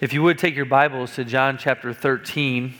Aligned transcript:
If 0.00 0.14
you 0.14 0.22
would 0.22 0.38
take 0.38 0.56
your 0.56 0.64
Bibles 0.64 1.14
to 1.16 1.26
John 1.26 1.58
chapter 1.58 1.92
13. 1.92 2.72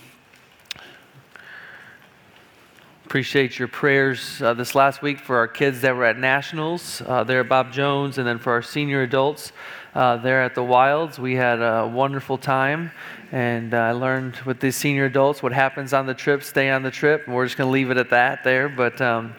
Appreciate 3.05 3.59
your 3.59 3.67
prayers 3.67 4.41
uh, 4.41 4.55
this 4.55 4.73
last 4.73 5.03
week 5.03 5.19
for 5.19 5.37
our 5.37 5.47
kids 5.47 5.81
that 5.81 5.95
were 5.95 6.05
at 6.05 6.17
Nationals 6.17 6.99
uh, 7.05 7.23
there 7.23 7.41
at 7.41 7.47
Bob 7.47 7.71
Jones, 7.71 8.17
and 8.17 8.27
then 8.27 8.39
for 8.39 8.53
our 8.53 8.63
senior 8.63 9.03
adults 9.03 9.51
uh, 9.93 10.17
there 10.17 10.41
at 10.41 10.55
the 10.55 10.63
Wilds. 10.63 11.19
We 11.19 11.35
had 11.35 11.61
a 11.61 11.87
wonderful 11.87 12.37
time, 12.37 12.91
and 13.31 13.73
uh, 13.73 13.77
I 13.77 13.91
learned 13.91 14.37
with 14.37 14.59
these 14.59 14.75
senior 14.75 15.05
adults 15.05 15.43
what 15.43 15.51
happens 15.51 15.93
on 15.93 16.05
the 16.05 16.13
trip, 16.13 16.43
stay 16.43 16.69
on 16.69 16.83
the 16.83 16.91
trip, 16.91 17.27
we're 17.27 17.45
just 17.45 17.57
going 17.57 17.67
to 17.67 17.71
leave 17.71 17.91
it 17.91 17.97
at 17.97 18.09
that 18.11 18.43
there. 18.43 18.69
But 18.69 19.01
um, 19.01 19.35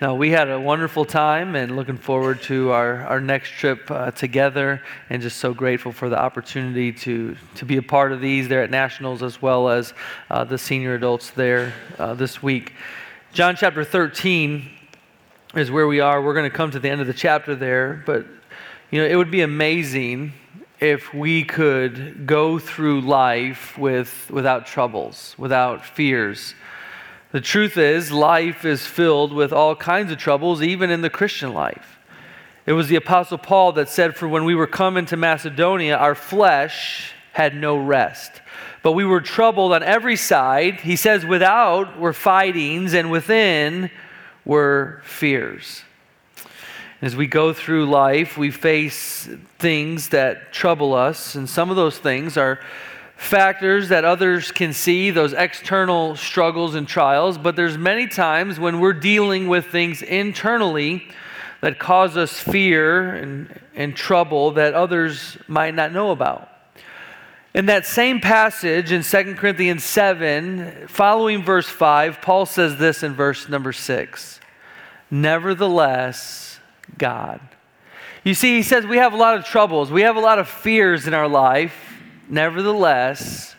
no, 0.00 0.14
we 0.14 0.30
had 0.30 0.50
a 0.50 0.60
wonderful 0.60 1.06
time 1.06 1.56
and 1.56 1.74
looking 1.74 1.96
forward 1.96 2.42
to 2.42 2.70
our, 2.70 3.06
our 3.06 3.20
next 3.20 3.50
trip 3.52 3.90
uh, 3.90 4.10
together 4.10 4.82
and 5.08 5.22
just 5.22 5.38
so 5.38 5.54
grateful 5.54 5.92
for 5.92 6.10
the 6.10 6.18
opportunity 6.18 6.92
to, 6.92 7.36
to 7.54 7.64
be 7.64 7.78
a 7.78 7.82
part 7.82 8.12
of 8.12 8.20
these 8.20 8.48
there 8.48 8.62
at 8.62 8.70
Nationals 8.70 9.22
as 9.22 9.40
well 9.40 9.70
as 9.70 9.94
uh, 10.30 10.44
the 10.44 10.58
senior 10.58 10.94
adults 10.94 11.30
there 11.30 11.72
uh, 11.98 12.12
this 12.12 12.42
week. 12.42 12.74
John 13.32 13.56
chapter 13.56 13.84
13 13.84 14.68
is 15.54 15.70
where 15.70 15.86
we 15.86 16.00
are. 16.00 16.20
We're 16.20 16.34
going 16.34 16.50
to 16.50 16.54
come 16.54 16.70
to 16.72 16.78
the 16.78 16.90
end 16.90 17.00
of 17.00 17.06
the 17.06 17.14
chapter 17.14 17.54
there, 17.54 18.02
but 18.04 18.26
you 18.90 19.00
know, 19.00 19.06
it 19.06 19.16
would 19.16 19.30
be 19.30 19.42
amazing 19.42 20.32
if 20.80 21.12
we 21.14 21.44
could 21.44 22.26
go 22.26 22.58
through 22.58 23.00
life 23.00 23.78
with, 23.78 24.30
without 24.30 24.66
troubles, 24.66 25.34
without 25.38 25.84
fears 25.84 26.54
the 27.36 27.40
truth 27.42 27.76
is, 27.76 28.10
life 28.10 28.64
is 28.64 28.86
filled 28.86 29.32
with 29.32 29.52
all 29.52 29.76
kinds 29.76 30.10
of 30.10 30.16
troubles, 30.16 30.62
even 30.62 30.90
in 30.90 31.02
the 31.02 31.10
Christian 31.10 31.52
life. 31.52 31.98
It 32.64 32.72
was 32.72 32.88
the 32.88 32.96
Apostle 32.96 33.36
Paul 33.36 33.72
that 33.72 33.90
said, 33.90 34.16
For 34.16 34.26
when 34.26 34.44
we 34.44 34.54
were 34.54 34.66
coming 34.66 35.04
to 35.04 35.18
Macedonia, 35.18 35.96
our 35.96 36.14
flesh 36.14 37.12
had 37.32 37.54
no 37.54 37.76
rest. 37.76 38.40
But 38.82 38.92
we 38.92 39.04
were 39.04 39.20
troubled 39.20 39.74
on 39.74 39.82
every 39.82 40.16
side. 40.16 40.80
He 40.80 40.96
says, 40.96 41.26
Without 41.26 41.98
were 41.98 42.14
fightings, 42.14 42.94
and 42.94 43.10
within 43.10 43.90
were 44.46 45.02
fears. 45.04 45.82
As 47.02 47.14
we 47.14 47.26
go 47.26 47.52
through 47.52 47.90
life, 47.90 48.38
we 48.38 48.50
face 48.50 49.28
things 49.58 50.08
that 50.08 50.50
trouble 50.50 50.94
us, 50.94 51.34
and 51.34 51.46
some 51.46 51.68
of 51.68 51.76
those 51.76 51.98
things 51.98 52.38
are 52.38 52.58
factors 53.16 53.90
that 53.90 54.06
others 54.06 54.50
can 54.50 54.72
see, 54.72 55.10
those 55.10 55.34
external 55.34 56.16
struggles 56.16 56.74
and 56.74 56.88
trials, 56.88 57.36
but 57.36 57.54
there's 57.54 57.76
many 57.76 58.06
times 58.06 58.58
when 58.58 58.80
we're 58.80 58.94
dealing 58.94 59.46
with 59.46 59.66
things 59.66 60.00
internally 60.00 61.06
that 61.60 61.78
cause 61.78 62.16
us 62.16 62.32
fear 62.32 63.14
and, 63.14 63.60
and 63.74 63.94
trouble 63.94 64.52
that 64.52 64.72
others 64.72 65.36
might 65.48 65.74
not 65.74 65.92
know 65.92 66.12
about. 66.12 66.48
In 67.52 67.66
that 67.66 67.84
same 67.84 68.20
passage 68.20 68.90
in 68.90 69.02
2 69.02 69.34
Corinthians 69.34 69.84
7, 69.84 70.88
following 70.88 71.42
verse 71.42 71.68
5, 71.68 72.22
Paul 72.22 72.46
says 72.46 72.78
this 72.78 73.02
in 73.02 73.12
verse 73.12 73.50
number 73.50 73.72
6 73.72 74.40
Nevertheless, 75.10 76.45
God. 76.98 77.40
You 78.24 78.34
see, 78.34 78.56
he 78.56 78.62
says 78.62 78.86
we 78.86 78.96
have 78.96 79.12
a 79.12 79.16
lot 79.16 79.36
of 79.36 79.44
troubles, 79.44 79.90
we 79.90 80.02
have 80.02 80.16
a 80.16 80.20
lot 80.20 80.38
of 80.38 80.48
fears 80.48 81.06
in 81.06 81.14
our 81.14 81.28
life, 81.28 81.86
Nevertheless, 82.28 83.54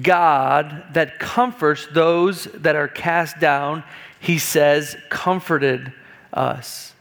God 0.00 0.84
that 0.94 1.18
comforts 1.18 1.86
those 1.92 2.44
that 2.54 2.76
are 2.76 2.88
cast 2.88 3.40
down, 3.40 3.84
he 4.20 4.38
says, 4.38 4.96
comforted 5.08 5.92
us. 6.32 6.92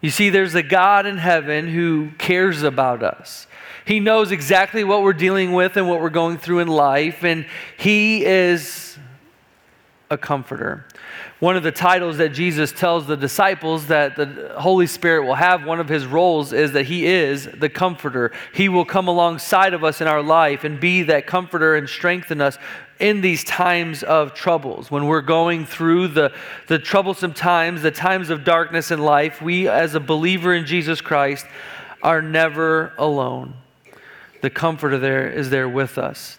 You 0.00 0.10
see, 0.10 0.30
there's 0.30 0.54
a 0.54 0.62
God 0.62 1.06
in 1.06 1.18
heaven 1.18 1.68
who 1.68 2.10
cares 2.18 2.62
about 2.62 3.02
us. 3.02 3.46
He 3.84 4.00
knows 4.00 4.32
exactly 4.32 4.84
what 4.84 5.02
we're 5.02 5.12
dealing 5.12 5.52
with 5.52 5.76
and 5.76 5.88
what 5.88 6.00
we're 6.00 6.10
going 6.10 6.38
through 6.38 6.58
in 6.58 6.68
life, 6.68 7.22
and 7.22 7.46
He 7.78 8.24
is 8.24 8.98
a 10.10 10.18
comforter 10.18 10.86
one 11.38 11.54
of 11.56 11.62
the 11.62 11.72
titles 11.72 12.16
that 12.16 12.30
Jesus 12.30 12.72
tells 12.72 13.06
the 13.06 13.16
disciples 13.16 13.88
that 13.88 14.16
the 14.16 14.54
Holy 14.58 14.86
Spirit 14.86 15.26
will 15.26 15.34
have, 15.34 15.66
one 15.66 15.80
of 15.80 15.88
his 15.88 16.06
roles 16.06 16.54
is 16.54 16.72
that 16.72 16.86
he 16.86 17.04
is 17.04 17.46
the 17.46 17.68
comforter. 17.68 18.32
He 18.54 18.70
will 18.70 18.86
come 18.86 19.06
alongside 19.06 19.74
of 19.74 19.84
us 19.84 20.00
in 20.00 20.06
our 20.06 20.22
life 20.22 20.64
and 20.64 20.80
be 20.80 21.02
that 21.02 21.26
comforter 21.26 21.76
and 21.76 21.86
strengthen 21.88 22.40
us 22.40 22.56
in 22.98 23.20
these 23.20 23.44
times 23.44 24.02
of 24.02 24.32
troubles. 24.32 24.90
When 24.90 25.06
we're 25.06 25.20
going 25.20 25.66
through 25.66 26.08
the, 26.08 26.32
the 26.68 26.78
troublesome 26.78 27.34
times, 27.34 27.82
the 27.82 27.90
times 27.90 28.30
of 28.30 28.42
darkness 28.42 28.90
in 28.90 29.00
life, 29.00 29.42
we 29.42 29.68
as 29.68 29.94
a 29.94 30.00
believer 30.00 30.54
in 30.54 30.64
Jesus 30.64 31.02
Christ 31.02 31.44
are 32.02 32.22
never 32.22 32.94
alone. 32.96 33.54
The 34.40 34.48
comforter 34.48 34.96
there 34.98 35.28
is 35.28 35.50
there 35.50 35.68
with 35.68 35.98
us. 35.98 36.38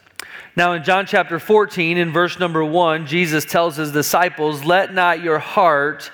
Now, 0.56 0.74
in 0.74 0.84
John 0.84 1.06
chapter 1.06 1.40
14, 1.40 1.98
in 1.98 2.12
verse 2.12 2.40
number 2.40 2.64
1, 2.64 3.06
Jesus 3.06 3.46
tells 3.46 3.76
his 3.76 3.92
disciples, 3.92 4.66
Let 4.66 4.94
not 4.94 5.22
your 5.22 5.40
heart 5.40 6.12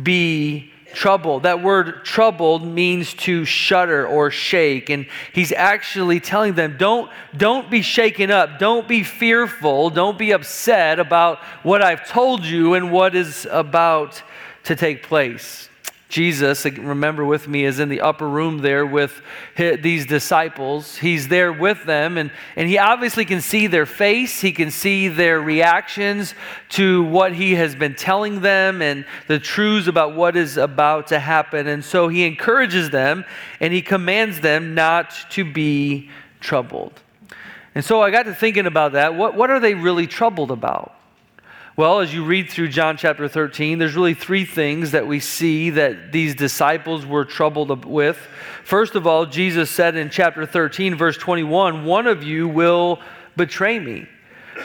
be 0.00 0.72
troubled. 0.96 1.42
That 1.44 1.62
word 1.62 2.04
troubled 2.04 2.66
means 2.66 3.14
to 3.14 3.44
shudder 3.44 4.06
or 4.06 4.30
shake. 4.30 4.90
And 4.90 5.06
he's 5.32 5.52
actually 5.52 6.20
telling 6.20 6.54
them, 6.54 6.76
don't, 6.78 7.10
don't 7.36 7.70
be 7.70 7.82
shaken 7.82 8.30
up. 8.30 8.58
Don't 8.58 8.88
be 8.88 9.02
fearful. 9.02 9.90
Don't 9.90 10.18
be 10.18 10.32
upset 10.32 10.98
about 10.98 11.38
what 11.62 11.82
I've 11.82 12.08
told 12.08 12.44
you 12.44 12.74
and 12.74 12.90
what 12.90 13.14
is 13.14 13.46
about 13.50 14.22
to 14.64 14.74
take 14.74 15.02
place. 15.02 15.68
Jesus, 16.08 16.64
remember 16.64 17.24
with 17.24 17.48
me, 17.48 17.64
is 17.64 17.80
in 17.80 17.88
the 17.88 18.00
upper 18.00 18.28
room 18.28 18.58
there 18.58 18.86
with 18.86 19.20
these 19.56 20.06
disciples. 20.06 20.96
He's 20.96 21.26
there 21.26 21.52
with 21.52 21.84
them, 21.84 22.16
and, 22.16 22.30
and 22.54 22.68
he 22.68 22.78
obviously 22.78 23.24
can 23.24 23.40
see 23.40 23.66
their 23.66 23.86
face. 23.86 24.40
He 24.40 24.52
can 24.52 24.70
see 24.70 25.08
their 25.08 25.40
reactions 25.40 26.34
to 26.70 27.02
what 27.04 27.32
he 27.34 27.56
has 27.56 27.74
been 27.74 27.96
telling 27.96 28.40
them 28.40 28.82
and 28.82 29.04
the 29.26 29.40
truths 29.40 29.88
about 29.88 30.14
what 30.14 30.36
is 30.36 30.56
about 30.56 31.08
to 31.08 31.18
happen. 31.18 31.66
And 31.66 31.84
so 31.84 32.06
he 32.06 32.24
encourages 32.24 32.90
them 32.90 33.24
and 33.58 33.72
he 33.72 33.82
commands 33.82 34.40
them 34.40 34.74
not 34.74 35.12
to 35.30 35.44
be 35.44 36.08
troubled. 36.40 37.00
And 37.74 37.84
so 37.84 38.00
I 38.00 38.10
got 38.10 38.22
to 38.24 38.34
thinking 38.34 38.66
about 38.66 38.92
that. 38.92 39.16
What, 39.16 39.34
what 39.34 39.50
are 39.50 39.60
they 39.60 39.74
really 39.74 40.06
troubled 40.06 40.50
about? 40.50 40.95
Well, 41.76 42.00
as 42.00 42.14
you 42.14 42.24
read 42.24 42.48
through 42.48 42.68
John 42.68 42.96
chapter 42.96 43.28
13, 43.28 43.78
there's 43.78 43.94
really 43.94 44.14
three 44.14 44.46
things 44.46 44.92
that 44.92 45.06
we 45.06 45.20
see 45.20 45.68
that 45.68 46.10
these 46.10 46.34
disciples 46.34 47.04
were 47.04 47.26
troubled 47.26 47.84
with. 47.84 48.16
First 48.64 48.94
of 48.94 49.06
all, 49.06 49.26
Jesus 49.26 49.70
said 49.70 49.94
in 49.94 50.08
chapter 50.08 50.46
13, 50.46 50.94
verse 50.94 51.18
21, 51.18 51.84
One 51.84 52.06
of 52.06 52.22
you 52.22 52.48
will 52.48 53.02
betray 53.36 53.78
me. 53.78 54.08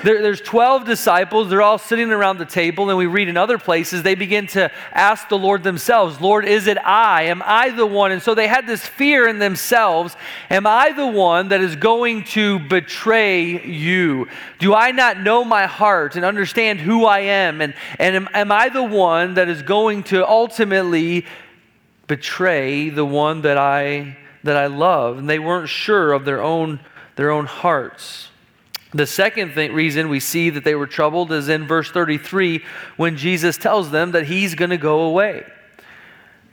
There, 0.03 0.22
there's 0.22 0.41
12 0.41 0.85
disciples. 0.85 1.50
They're 1.50 1.62
all 1.62 1.78
sitting 1.78 2.12
around 2.12 2.38
the 2.38 2.46
table, 2.46 2.90
and 2.90 2.97
we 2.97 3.06
read 3.06 3.28
in 3.28 3.38
other 3.38 3.57
places, 3.57 4.02
they 4.02 4.16
begin 4.16 4.47
to 4.47 4.72
ask 4.94 5.29
the 5.29 5.38
Lord 5.38 5.63
themselves, 5.63 6.19
Lord, 6.19 6.46
is 6.46 6.68
it 6.68 6.78
I? 6.78 7.24
Am 7.24 7.44
I 7.46 7.69
the 7.69 7.85
one? 7.85 8.12
And 8.12 8.22
so 8.22 8.34
they 8.34 8.47
had 8.47 8.66
this 8.66 8.85
fear 8.85 9.28
in 9.28 9.38
themselves 9.38 10.16
Am 10.50 10.66
I 10.66 10.91
the 10.91 11.07
one 11.07 11.50
that 11.50 11.62
is 11.62 11.75
going 11.75 12.24
to 12.25 12.59
betray 12.59 13.63
you? 13.66 14.28
Do 14.59 14.74
I 14.74 14.91
not 14.91 15.19
know 15.19 15.44
my 15.44 15.68
heart 15.68 16.16
and 16.16 16.25
understand 16.25 16.79
who 16.79 17.06
I 17.06 17.19
am? 17.19 17.62
And, 17.62 17.75
and 18.00 18.16
am, 18.16 18.29
am 18.34 18.52
I 18.52 18.69
the 18.69 18.84
one 18.84 19.35
that 19.35 19.50
is 19.50 19.62
going 19.62 20.03
to 20.06 20.28
ultimately 20.28 21.25
betray 22.08 22.90
the 22.90 23.06
one 23.06 23.41
that 23.41 23.58
I, 23.58 24.18
that 24.44 24.58
I 24.58 24.66
love? 24.66 25.19
And 25.19 25.29
they 25.29 25.40
weren't 25.40 25.69
sure 25.69 26.12
of 26.13 26.25
their 26.25 26.41
own, 26.41 26.79
their 27.18 27.29
own 27.29 27.46
hearts. 27.46 28.30
The 28.94 29.07
second 29.07 29.53
thing, 29.53 29.74
reason 29.74 30.09
we 30.09 30.19
see 30.19 30.50
that 30.50 30.63
they 30.63 30.75
were 30.75 30.88
troubled 30.88 31.31
is 31.31 31.47
in 31.47 31.66
verse 31.66 31.90
33 31.90 32.63
when 32.97 33.16
Jesus 33.16 33.57
tells 33.57 33.90
them 33.90 34.12
that 34.12 34.25
he's 34.25 34.53
going 34.53 34.72
to 34.72 34.78
go 34.78 35.02
away. 35.03 35.46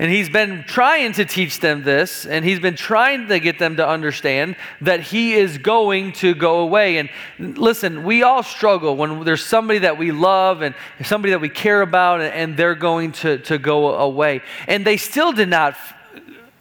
And 0.00 0.12
he's 0.12 0.30
been 0.30 0.62
trying 0.64 1.12
to 1.14 1.24
teach 1.24 1.58
them 1.58 1.82
this, 1.82 2.24
and 2.24 2.44
he's 2.44 2.60
been 2.60 2.76
trying 2.76 3.26
to 3.28 3.40
get 3.40 3.58
them 3.58 3.76
to 3.76 3.88
understand 3.88 4.54
that 4.80 5.00
he 5.00 5.34
is 5.34 5.58
going 5.58 6.12
to 6.12 6.36
go 6.36 6.60
away. 6.60 6.98
And 6.98 7.10
listen, 7.58 8.04
we 8.04 8.22
all 8.22 8.44
struggle 8.44 8.94
when 8.94 9.24
there's 9.24 9.44
somebody 9.44 9.80
that 9.80 9.98
we 9.98 10.12
love 10.12 10.62
and 10.62 10.76
somebody 11.02 11.32
that 11.32 11.40
we 11.40 11.48
care 11.48 11.82
about, 11.82 12.20
and 12.20 12.56
they're 12.56 12.76
going 12.76 13.10
to, 13.12 13.38
to 13.38 13.58
go 13.58 13.96
away. 13.96 14.42
And 14.68 14.86
they 14.86 14.98
still 14.98 15.32
did 15.32 15.48
not 15.48 15.76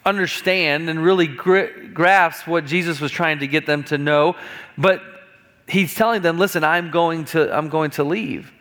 understand 0.04 0.90
and 0.90 1.00
really 1.00 1.28
grasp 1.28 2.48
what 2.48 2.64
Jesus 2.64 3.00
was 3.00 3.12
trying 3.12 3.38
to 3.38 3.46
get 3.46 3.66
them 3.66 3.84
to 3.84 3.98
know. 3.98 4.34
But 4.76 5.00
he's 5.68 5.94
telling 5.94 6.22
them, 6.22 6.38
listen, 6.38 6.64
I'm 6.64 6.90
going 6.90 7.26
to, 7.26 7.54
I'm 7.56 7.68
going 7.68 7.90
to 7.92 8.04
leave. 8.04 8.52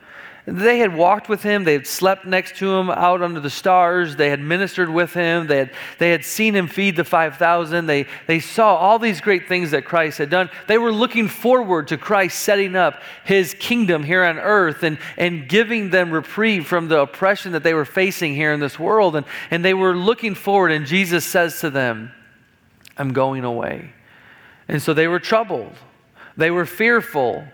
They 0.50 0.80
had 0.80 0.96
walked 0.96 1.28
with 1.28 1.44
him. 1.44 1.66
They 1.66 1.74
had 1.74 1.86
slept 1.86 2.26
next 2.26 2.56
to 2.60 2.74
him 2.74 2.90
out 2.90 3.22
under 3.22 3.42
the 3.42 3.50
stars. 3.50 4.16
They 4.16 4.30
had 4.30 4.40
ministered 4.40 4.90
with 4.90 5.14
him. 5.14 5.46
They 5.46 5.58
had, 5.58 5.72
they 6.00 6.10
had 6.10 6.24
seen 6.24 6.56
him 6.56 6.68
feed 6.68 6.96
the 6.96 7.04
5,000. 7.04 7.86
They, 7.86 8.06
they 8.28 8.40
saw 8.40 8.74
all 8.78 8.98
these 8.98 9.20
great 9.20 9.50
things 9.50 9.72
that 9.72 9.84
Christ 9.84 10.20
had 10.20 10.30
done. 10.30 10.50
They 10.68 10.78
were 10.78 10.94
looking 10.94 11.28
forward 11.28 11.90
to 11.90 11.98
Christ 11.98 12.40
setting 12.40 12.78
up 12.78 13.02
his 13.26 13.56
kingdom 13.56 14.06
here 14.06 14.24
on 14.24 14.40
earth 14.40 14.84
and, 14.84 15.00
and 15.18 15.50
giving 15.50 15.90
them 15.90 16.12
reprieve 16.12 16.66
from 16.66 16.88
the 16.88 17.02
oppression 17.02 17.52
that 17.52 17.64
they 17.64 17.74
were 17.74 17.84
facing 17.84 18.34
here 18.34 18.54
in 18.54 18.62
this 18.62 18.80
world. 18.80 19.18
And, 19.18 19.26
and 19.52 19.66
they 19.66 19.74
were 19.74 19.98
looking 19.98 20.34
forward, 20.34 20.72
and 20.72 20.86
Jesus 20.86 21.26
says 21.26 21.60
to 21.60 21.70
them, 21.70 22.14
I'm 22.98 23.12
going 23.12 23.44
away. 23.44 23.92
And 24.70 24.82
so 24.82 24.94
they 24.94 25.10
were 25.10 25.20
troubled. 25.20 25.76
They 26.38 26.52
were 26.52 26.66
fearful. 26.66 27.46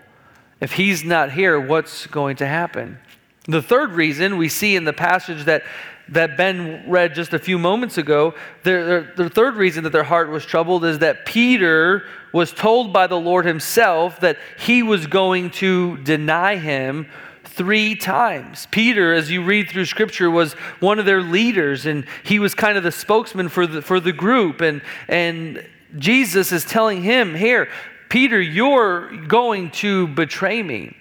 If 0.60 0.72
he's 0.72 1.02
not 1.02 1.32
here, 1.32 1.58
what's 1.58 2.06
going 2.06 2.36
to 2.36 2.46
happen? 2.46 2.98
The 3.46 3.62
third 3.62 3.92
reason 3.92 4.36
we 4.36 4.48
see 4.48 4.76
in 4.76 4.84
the 4.84 4.92
passage 4.92 5.44
that, 5.44 5.64
that 6.10 6.36
Ben 6.36 6.84
read 6.88 7.14
just 7.14 7.34
a 7.34 7.38
few 7.38 7.58
moments 7.58 7.98
ago, 7.98 8.34
the, 8.62 9.12
the, 9.16 9.24
the 9.24 9.30
third 9.30 9.56
reason 9.56 9.84
that 9.84 9.90
their 9.90 10.04
heart 10.04 10.30
was 10.30 10.44
troubled 10.44 10.84
is 10.84 11.00
that 11.00 11.26
Peter 11.26 12.04
was 12.32 12.52
told 12.52 12.92
by 12.92 13.06
the 13.06 13.18
Lord 13.18 13.44
himself 13.44 14.20
that 14.20 14.38
he 14.58 14.82
was 14.82 15.06
going 15.06 15.50
to 15.50 15.98
deny 15.98 16.56
him 16.56 17.08
three 17.44 17.94
times. 17.94 18.66
Peter, 18.70 19.12
as 19.12 19.30
you 19.30 19.44
read 19.44 19.68
through 19.68 19.84
scripture, 19.84 20.30
was 20.30 20.54
one 20.80 20.98
of 20.98 21.06
their 21.06 21.22
leaders 21.22 21.86
and 21.86 22.04
he 22.24 22.38
was 22.38 22.54
kind 22.54 22.76
of 22.76 22.82
the 22.82 22.92
spokesman 22.92 23.48
for 23.48 23.66
the, 23.66 23.80
for 23.80 24.00
the 24.00 24.12
group. 24.12 24.60
And, 24.60 24.82
and 25.08 25.64
Jesus 25.98 26.50
is 26.50 26.64
telling 26.64 27.02
him, 27.02 27.34
Here, 27.34 27.68
Peter, 28.08 28.40
you're 28.40 29.16
going 29.26 29.70
to 29.70 30.08
betray 30.08 30.62
me. 30.62 30.94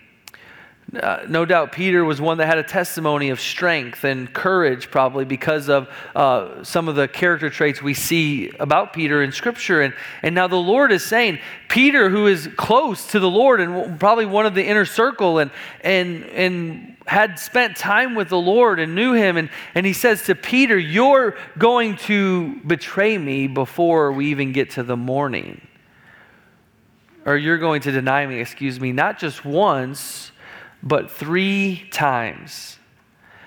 Uh, 1.01 1.25
no 1.27 1.43
doubt 1.43 1.71
Peter 1.71 2.05
was 2.05 2.21
one 2.21 2.37
that 2.37 2.45
had 2.45 2.59
a 2.59 2.63
testimony 2.63 3.29
of 3.29 3.39
strength 3.39 4.03
and 4.03 4.31
courage, 4.31 4.91
probably 4.91 5.25
because 5.25 5.67
of 5.67 5.89
uh, 6.15 6.63
some 6.63 6.87
of 6.87 6.95
the 6.95 7.07
character 7.07 7.49
traits 7.49 7.81
we 7.81 7.95
see 7.95 8.51
about 8.59 8.93
Peter 8.93 9.23
in 9.23 9.31
Scripture. 9.31 9.81
And, 9.81 9.93
and 10.21 10.35
now 10.35 10.47
the 10.47 10.55
Lord 10.55 10.91
is 10.91 11.03
saying, 11.03 11.39
Peter, 11.67 12.09
who 12.09 12.27
is 12.27 12.47
close 12.57 13.07
to 13.07 13.19
the 13.19 13.29
Lord 13.29 13.59
and 13.59 13.99
probably 13.99 14.27
one 14.27 14.45
of 14.45 14.53
the 14.53 14.63
inner 14.63 14.85
circle 14.85 15.39
and, 15.39 15.49
and, 15.81 16.25
and 16.25 16.95
had 17.07 17.39
spent 17.39 17.75
time 17.75 18.13
with 18.13 18.29
the 18.29 18.39
Lord 18.39 18.79
and 18.79 18.93
knew 18.93 19.13
him, 19.13 19.37
and, 19.37 19.49
and 19.73 19.85
he 19.87 19.93
says 19.93 20.23
to 20.23 20.35
Peter, 20.35 20.77
You're 20.77 21.35
going 21.57 21.95
to 21.97 22.59
betray 22.67 23.17
me 23.17 23.47
before 23.47 24.11
we 24.11 24.27
even 24.27 24.51
get 24.51 24.71
to 24.71 24.83
the 24.83 24.97
morning. 24.97 25.59
Or 27.25 27.37
you're 27.37 27.57
going 27.57 27.81
to 27.81 27.91
deny 27.91 28.25
me, 28.25 28.39
excuse 28.39 28.79
me, 28.79 28.91
not 28.91 29.19
just 29.19 29.45
once 29.45 30.31
but 30.83 31.09
three 31.09 31.87
times. 31.91 32.77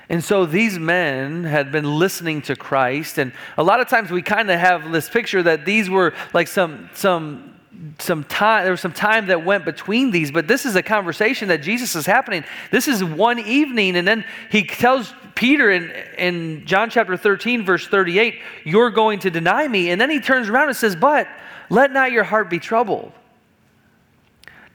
And 0.08 0.22
so 0.22 0.46
these 0.46 0.78
men 0.78 1.44
had 1.44 1.72
been 1.72 1.98
listening 1.98 2.42
to 2.42 2.56
Christ, 2.56 3.18
and 3.18 3.32
a 3.58 3.62
lot 3.62 3.80
of 3.80 3.88
times 3.88 4.10
we 4.10 4.22
kind 4.22 4.50
of 4.50 4.58
have 4.58 4.92
this 4.92 5.08
picture 5.08 5.42
that 5.42 5.64
these 5.64 5.90
were 5.90 6.14
like 6.32 6.48
some 6.48 6.88
some 6.94 7.52
some 7.98 8.24
time 8.24 8.64
there 8.64 8.72
was 8.72 8.80
some 8.80 8.92
time 8.92 9.26
that 9.26 9.44
went 9.44 9.66
between 9.66 10.10
these 10.10 10.30
but 10.30 10.48
this 10.48 10.64
is 10.64 10.76
a 10.76 10.82
conversation 10.82 11.48
that 11.48 11.58
jesus 11.58 11.94
is 11.94 12.06
happening. 12.06 12.42
This 12.70 12.88
is 12.88 13.04
one 13.04 13.38
evening 13.38 13.96
and 13.96 14.08
then 14.08 14.24
he 14.50 14.64
tells 14.64 15.12
peter 15.34 15.70
in, 15.70 15.90
in 16.16 16.64
john 16.64 16.88
chapter 16.88 17.18
13 17.18 17.66
verse 17.66 17.86
38 17.86 18.40
you're 18.64 18.90
going 18.90 19.18
to 19.18 19.30
deny 19.30 19.68
me. 19.68 19.90
And 19.90 20.00
then 20.00 20.08
he 20.08 20.20
turns 20.20 20.48
around 20.48 20.68
and 20.68 20.76
says 20.76 20.96
but 20.96 21.28
let 21.68 21.92
not 21.92 22.12
your 22.12 22.24
heart 22.24 22.48
be 22.48 22.58
troubled 22.58 23.12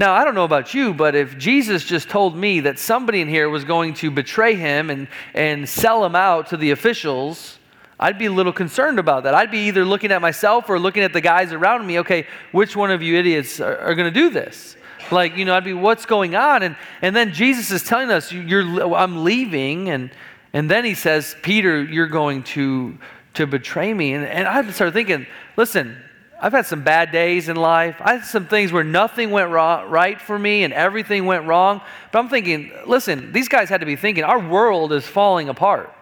now, 0.02 0.16
I 0.16 0.26
don't 0.26 0.34
know 0.34 0.46
about 0.46 0.74
you, 0.74 0.96
but 0.96 1.14
if 1.14 1.38
Jesus 1.38 1.86
just 1.86 2.10
told 2.10 2.36
me 2.36 2.62
that 2.62 2.80
somebody 2.80 3.22
in 3.22 3.28
here 3.28 3.50
was 3.50 3.64
going 3.64 3.94
to 3.96 4.10
betray 4.10 4.56
him 4.56 4.90
and, 4.90 5.08
and 5.36 5.70
sell 5.70 6.04
him 6.04 6.16
out 6.16 6.48
to 6.48 6.58
the 6.58 6.72
officials, 6.72 7.60
I'd 8.00 8.18
be 8.18 8.26
a 8.26 8.32
little 8.32 8.52
concerned 8.52 8.98
about 8.98 9.26
that. 9.26 9.36
I'd 9.36 9.52
be 9.52 9.68
either 9.68 9.86
looking 9.86 10.12
at 10.12 10.20
myself 10.20 10.72
or 10.72 10.80
looking 10.80 11.04
at 11.04 11.14
the 11.14 11.22
guys 11.22 11.54
around 11.54 11.86
me. 11.86 12.00
Okay, 12.00 12.26
which 12.52 12.76
one 12.76 12.90
of 12.90 13.04
you 13.04 13.16
idiots 13.16 13.60
are, 13.60 13.78
are 13.78 13.94
going 13.94 14.12
to 14.12 14.20
do 14.20 14.32
this? 14.32 14.76
Like, 15.12 15.38
you 15.38 15.46
know, 15.46 15.54
I'd 15.54 15.64
be, 15.64 15.74
what's 15.74 16.08
going 16.08 16.36
on? 16.36 16.64
And, 16.64 16.76
and 17.04 17.16
then 17.16 17.32
Jesus 17.32 17.70
is 17.70 17.84
telling 17.84 18.10
us, 18.10 18.32
you're, 18.32 18.96
I'm 18.96 19.24
leaving. 19.24 19.90
And, 19.90 20.10
and 20.52 20.68
then 20.68 20.84
he 20.84 20.96
says, 20.96 21.36
Peter, 21.44 21.84
you're 21.84 22.08
going 22.08 22.42
to, 22.44 22.98
to 23.36 23.46
betray 23.46 23.94
me. 23.94 24.16
And, 24.16 24.26
and 24.26 24.48
I 24.48 24.68
started 24.72 24.94
thinking, 24.94 25.28
listen, 25.58 25.96
I've 26.44 26.54
had 26.54 26.66
some 26.66 26.84
bad 26.84 27.12
days 27.12 27.50
in 27.50 27.56
life. 27.56 27.98
I 28.02 28.16
had 28.16 28.26
some 28.26 28.48
things 28.48 28.72
where 28.72 28.84
nothing 28.84 29.30
went 29.30 29.52
right 29.52 30.20
for 30.20 30.40
me 30.40 30.64
and 30.64 30.74
everything 30.74 31.26
went 31.26 31.46
wrong. 31.46 31.82
But 32.12 32.18
I'm 32.18 32.30
thinking, 32.30 32.72
listen, 32.88 33.32
these 33.32 33.48
guys 33.48 33.70
had 33.70 33.82
to 33.82 33.86
be 33.86 33.96
thinking, 33.96 34.24
our 34.24 34.40
world 34.40 34.92
is 34.92 35.06
falling 35.06 35.50
apart. 35.50 35.94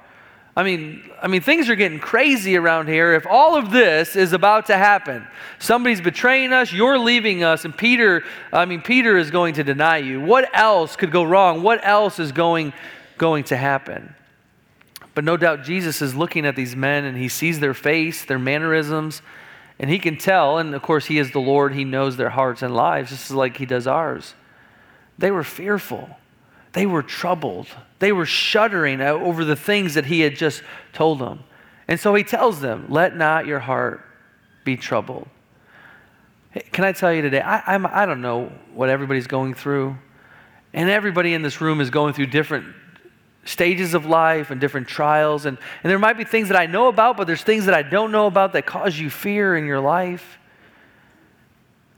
I 0.56 0.64
mean, 0.64 1.10
I 1.22 1.28
mean, 1.28 1.42
things 1.42 1.70
are 1.70 1.76
getting 1.76 2.00
crazy 2.00 2.58
around 2.58 2.88
here. 2.88 3.14
If 3.14 3.28
all 3.28 3.58
of 3.58 3.72
this 3.72 4.16
is 4.16 4.32
about 4.32 4.66
to 4.68 4.78
happen, 4.78 5.28
somebody's 5.60 6.02
betraying 6.02 6.54
us, 6.54 6.72
you're 6.72 6.98
leaving 6.98 7.44
us, 7.44 7.66
and 7.66 7.78
Peter, 7.78 8.24
I 8.52 8.66
mean, 8.66 8.82
Peter 8.82 9.18
is 9.18 9.32
going 9.32 9.56
to 9.56 9.64
deny 9.64 9.98
you. 9.98 10.20
What 10.22 10.50
else 10.54 10.96
could 10.96 11.12
go 11.12 11.24
wrong? 11.24 11.64
What 11.64 11.86
else 11.86 12.18
is 12.20 12.32
going, 12.32 12.74
going 13.18 13.44
to 13.46 13.58
happen? 13.58 14.16
But 15.16 15.24
no 15.24 15.38
doubt 15.38 15.64
Jesus 15.64 16.02
is 16.02 16.16
looking 16.16 16.46
at 16.46 16.56
these 16.56 16.76
men 16.76 17.06
and 17.06 17.18
he 17.18 17.28
sees 17.28 17.60
their 17.60 17.74
face, 17.74 18.26
their 18.26 18.40
mannerisms, 18.40 19.22
and 19.80 19.90
he 19.90 19.98
can 19.98 20.18
tell, 20.18 20.58
and 20.58 20.76
of 20.76 20.82
course, 20.82 21.06
he 21.06 21.18
is 21.18 21.32
the 21.32 21.40
Lord, 21.40 21.74
he 21.74 21.86
knows 21.86 22.18
their 22.18 22.30
hearts 22.30 22.62
and 22.62 22.76
lives, 22.76 23.12
just 23.12 23.32
like 23.32 23.58
he 23.58 23.66
does 23.66 23.88
ours. 23.88 24.36
They 25.18 25.32
were 25.32 25.44
fearful, 25.44 26.10
they 26.74 26.86
were 26.86 27.04
troubled, 27.04 27.68
they 28.00 28.12
were 28.12 28.26
shuddering 28.26 29.02
over 29.02 29.46
the 29.46 29.56
things 29.56 29.94
that 29.94 30.06
he 30.06 30.22
had 30.22 30.36
just 30.36 30.64
told 30.94 31.20
them. 31.20 31.44
And 31.88 32.00
so 32.00 32.14
he 32.14 32.24
tells 32.24 32.62
them, 32.62 32.86
Let 32.90 33.16
not 33.16 33.48
your 33.48 33.60
heart 33.60 34.06
be 34.64 34.78
troubled. 34.78 35.28
Can 36.72 36.84
I 36.84 36.92
tell 36.92 37.14
you 37.14 37.22
today, 37.22 37.42
I, 37.42 37.74
I'm, 37.74 37.86
I 37.86 38.06
don't 38.06 38.22
know 38.22 38.52
what 38.74 38.90
everybody's 38.90 39.28
going 39.28 39.54
through. 39.54 39.98
And 40.74 40.90
everybody 40.90 41.34
in 41.34 41.42
this 41.42 41.62
room 41.62 41.82
is 41.82 41.90
going 41.90 42.14
through 42.14 42.28
different 42.28 42.76
stages 43.50 43.96
of 43.96 44.06
life 44.06 44.52
and 44.52 44.62
different 44.62 44.88
trials. 44.88 45.46
And, 45.46 45.58
and 45.84 45.90
there 45.90 46.00
might 46.00 46.18
be 46.18 46.24
things 46.24 46.50
that 46.50 46.58
I 46.58 46.68
know 46.68 46.88
about, 46.88 47.18
but 47.18 47.26
there's 47.26 47.44
things 47.44 47.66
that 47.66 47.74
I 47.74 47.82
don't 47.82 48.12
know 48.12 48.28
about 48.28 48.54
that 48.54 48.66
cause 48.66 48.98
you 48.98 49.10
fear 49.10 49.58
in 49.58 49.66
your 49.66 49.80
life. 49.80 50.38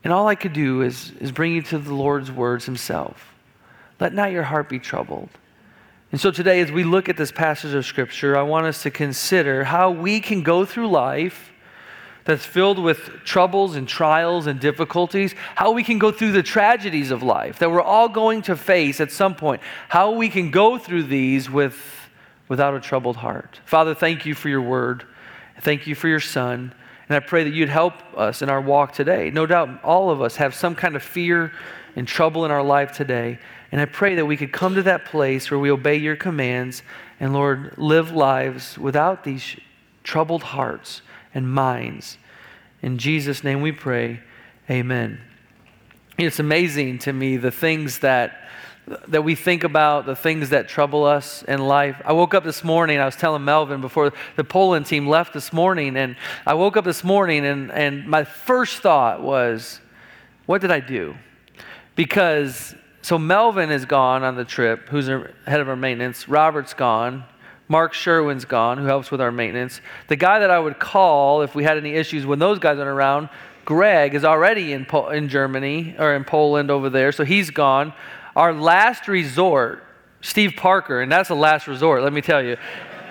And 0.03 0.13
all 0.13 0.27
I 0.27 0.35
could 0.35 0.53
do 0.53 0.81
is, 0.81 1.11
is 1.19 1.31
bring 1.31 1.53
you 1.53 1.61
to 1.63 1.77
the 1.77 1.93
Lord's 1.93 2.31
words 2.31 2.65
Himself. 2.65 3.35
Let 3.99 4.13
not 4.13 4.31
your 4.31 4.43
heart 4.43 4.69
be 4.69 4.79
troubled. 4.79 5.29
And 6.11 6.19
so 6.19 6.31
today, 6.31 6.61
as 6.61 6.71
we 6.71 6.83
look 6.83 7.09
at 7.09 7.17
this 7.17 7.31
passage 7.31 7.73
of 7.73 7.85
Scripture, 7.85 8.37
I 8.37 8.41
want 8.43 8.65
us 8.65 8.81
to 8.83 8.91
consider 8.91 9.65
how 9.65 9.91
we 9.91 10.19
can 10.19 10.41
go 10.43 10.65
through 10.65 10.89
life 10.89 11.50
that's 12.25 12.45
filled 12.45 12.79
with 12.79 12.99
troubles 13.23 13.75
and 13.75 13.87
trials 13.87 14.47
and 14.47 14.59
difficulties, 14.59 15.33
how 15.55 15.71
we 15.71 15.83
can 15.83 15.99
go 15.99 16.11
through 16.11 16.31
the 16.31 16.43
tragedies 16.43 17.11
of 17.11 17.23
life 17.23 17.59
that 17.59 17.71
we're 17.71 17.81
all 17.81 18.09
going 18.09 18.41
to 18.43 18.55
face 18.55 19.01
at 19.01 19.11
some 19.11 19.35
point, 19.35 19.61
how 19.89 20.11
we 20.11 20.29
can 20.29 20.51
go 20.51 20.77
through 20.77 21.03
these 21.03 21.49
with, 21.49 21.75
without 22.47 22.75
a 22.75 22.79
troubled 22.79 23.17
heart. 23.17 23.59
Father, 23.65 23.95
thank 23.95 24.25
you 24.25 24.35
for 24.35 24.49
your 24.49 24.61
word. 24.61 25.05
Thank 25.61 25.87
you 25.87 25.95
for 25.95 26.07
your 26.07 26.19
son. 26.19 26.73
And 27.09 27.15
I 27.15 27.19
pray 27.19 27.43
that 27.43 27.53
you'd 27.53 27.69
help 27.69 27.93
us 28.15 28.41
in 28.41 28.49
our 28.49 28.61
walk 28.61 28.93
today. 28.93 29.31
No 29.31 29.45
doubt 29.45 29.83
all 29.83 30.09
of 30.09 30.21
us 30.21 30.37
have 30.37 30.55
some 30.55 30.75
kind 30.75 30.95
of 30.95 31.03
fear 31.03 31.51
and 31.95 32.07
trouble 32.07 32.45
in 32.45 32.51
our 32.51 32.63
life 32.63 32.93
today. 32.93 33.37
And 33.71 33.81
I 33.81 33.85
pray 33.85 34.15
that 34.15 34.25
we 34.25 34.37
could 34.37 34.51
come 34.51 34.75
to 34.75 34.83
that 34.83 35.05
place 35.05 35.51
where 35.51 35.59
we 35.59 35.71
obey 35.71 35.97
your 35.97 36.15
commands 36.15 36.83
and, 37.19 37.33
Lord, 37.33 37.73
live 37.77 38.11
lives 38.11 38.77
without 38.77 39.23
these 39.23 39.57
troubled 40.03 40.43
hearts 40.43 41.01
and 41.33 41.51
minds. 41.51 42.17
In 42.81 42.97
Jesus' 42.97 43.43
name 43.43 43.61
we 43.61 43.71
pray. 43.71 44.19
Amen. 44.69 45.19
It's 46.17 46.39
amazing 46.39 46.99
to 46.99 47.13
me 47.13 47.37
the 47.37 47.51
things 47.51 47.99
that 47.99 48.37
that 49.07 49.23
we 49.23 49.35
think 49.35 49.63
about, 49.63 50.05
the 50.05 50.15
things 50.15 50.49
that 50.49 50.67
trouble 50.67 51.05
us 51.05 51.43
in 51.43 51.59
life. 51.59 52.01
I 52.03 52.13
woke 52.13 52.33
up 52.33 52.43
this 52.43 52.63
morning, 52.63 52.99
I 52.99 53.05
was 53.05 53.15
telling 53.15 53.45
Melvin 53.45 53.79
before 53.79 54.11
the 54.35 54.43
Poland 54.43 54.87
team 54.87 55.07
left 55.07 55.33
this 55.33 55.53
morning, 55.53 55.95
and 55.95 56.15
I 56.45 56.55
woke 56.55 56.77
up 56.77 56.83
this 56.83 57.03
morning 57.03 57.45
and, 57.45 57.71
and 57.71 58.07
my 58.07 58.23
first 58.23 58.79
thought 58.79 59.21
was, 59.21 59.79
what 60.45 60.61
did 60.61 60.71
I 60.71 60.79
do? 60.79 61.15
Because 61.95 62.75
so 63.01 63.17
Melvin 63.17 63.71
is 63.71 63.85
gone 63.85 64.23
on 64.23 64.35
the 64.35 64.45
trip, 64.45 64.89
who's 64.89 65.07
head 65.07 65.59
of 65.59 65.69
our 65.69 65.75
maintenance. 65.75 66.27
Robert's 66.27 66.73
gone. 66.73 67.23
Mark 67.71 67.93
Sherwin's 67.93 68.43
gone, 68.43 68.77
who 68.77 68.83
helps 68.83 69.11
with 69.11 69.21
our 69.21 69.31
maintenance. 69.31 69.79
The 70.09 70.17
guy 70.17 70.39
that 70.39 70.51
I 70.51 70.59
would 70.59 70.77
call 70.77 71.41
if 71.41 71.55
we 71.55 71.63
had 71.63 71.77
any 71.77 71.93
issues 71.93 72.25
when 72.25 72.37
those 72.37 72.59
guys 72.59 72.77
aren't 72.77 72.89
around, 72.89 73.29
Greg, 73.63 74.13
is 74.13 74.25
already 74.25 74.73
in, 74.73 74.83
po- 74.83 75.07
in 75.07 75.29
Germany 75.29 75.95
or 75.97 76.13
in 76.13 76.25
Poland 76.25 76.69
over 76.69 76.89
there, 76.89 77.13
so 77.13 77.23
he's 77.23 77.49
gone. 77.49 77.93
Our 78.35 78.51
last 78.53 79.07
resort, 79.07 79.85
Steve 80.19 80.55
Parker, 80.57 80.99
and 80.99 81.09
that's 81.09 81.29
the 81.29 81.35
last 81.35 81.65
resort, 81.65 82.03
let 82.03 82.11
me 82.11 82.19
tell 82.19 82.43
you. 82.43 82.57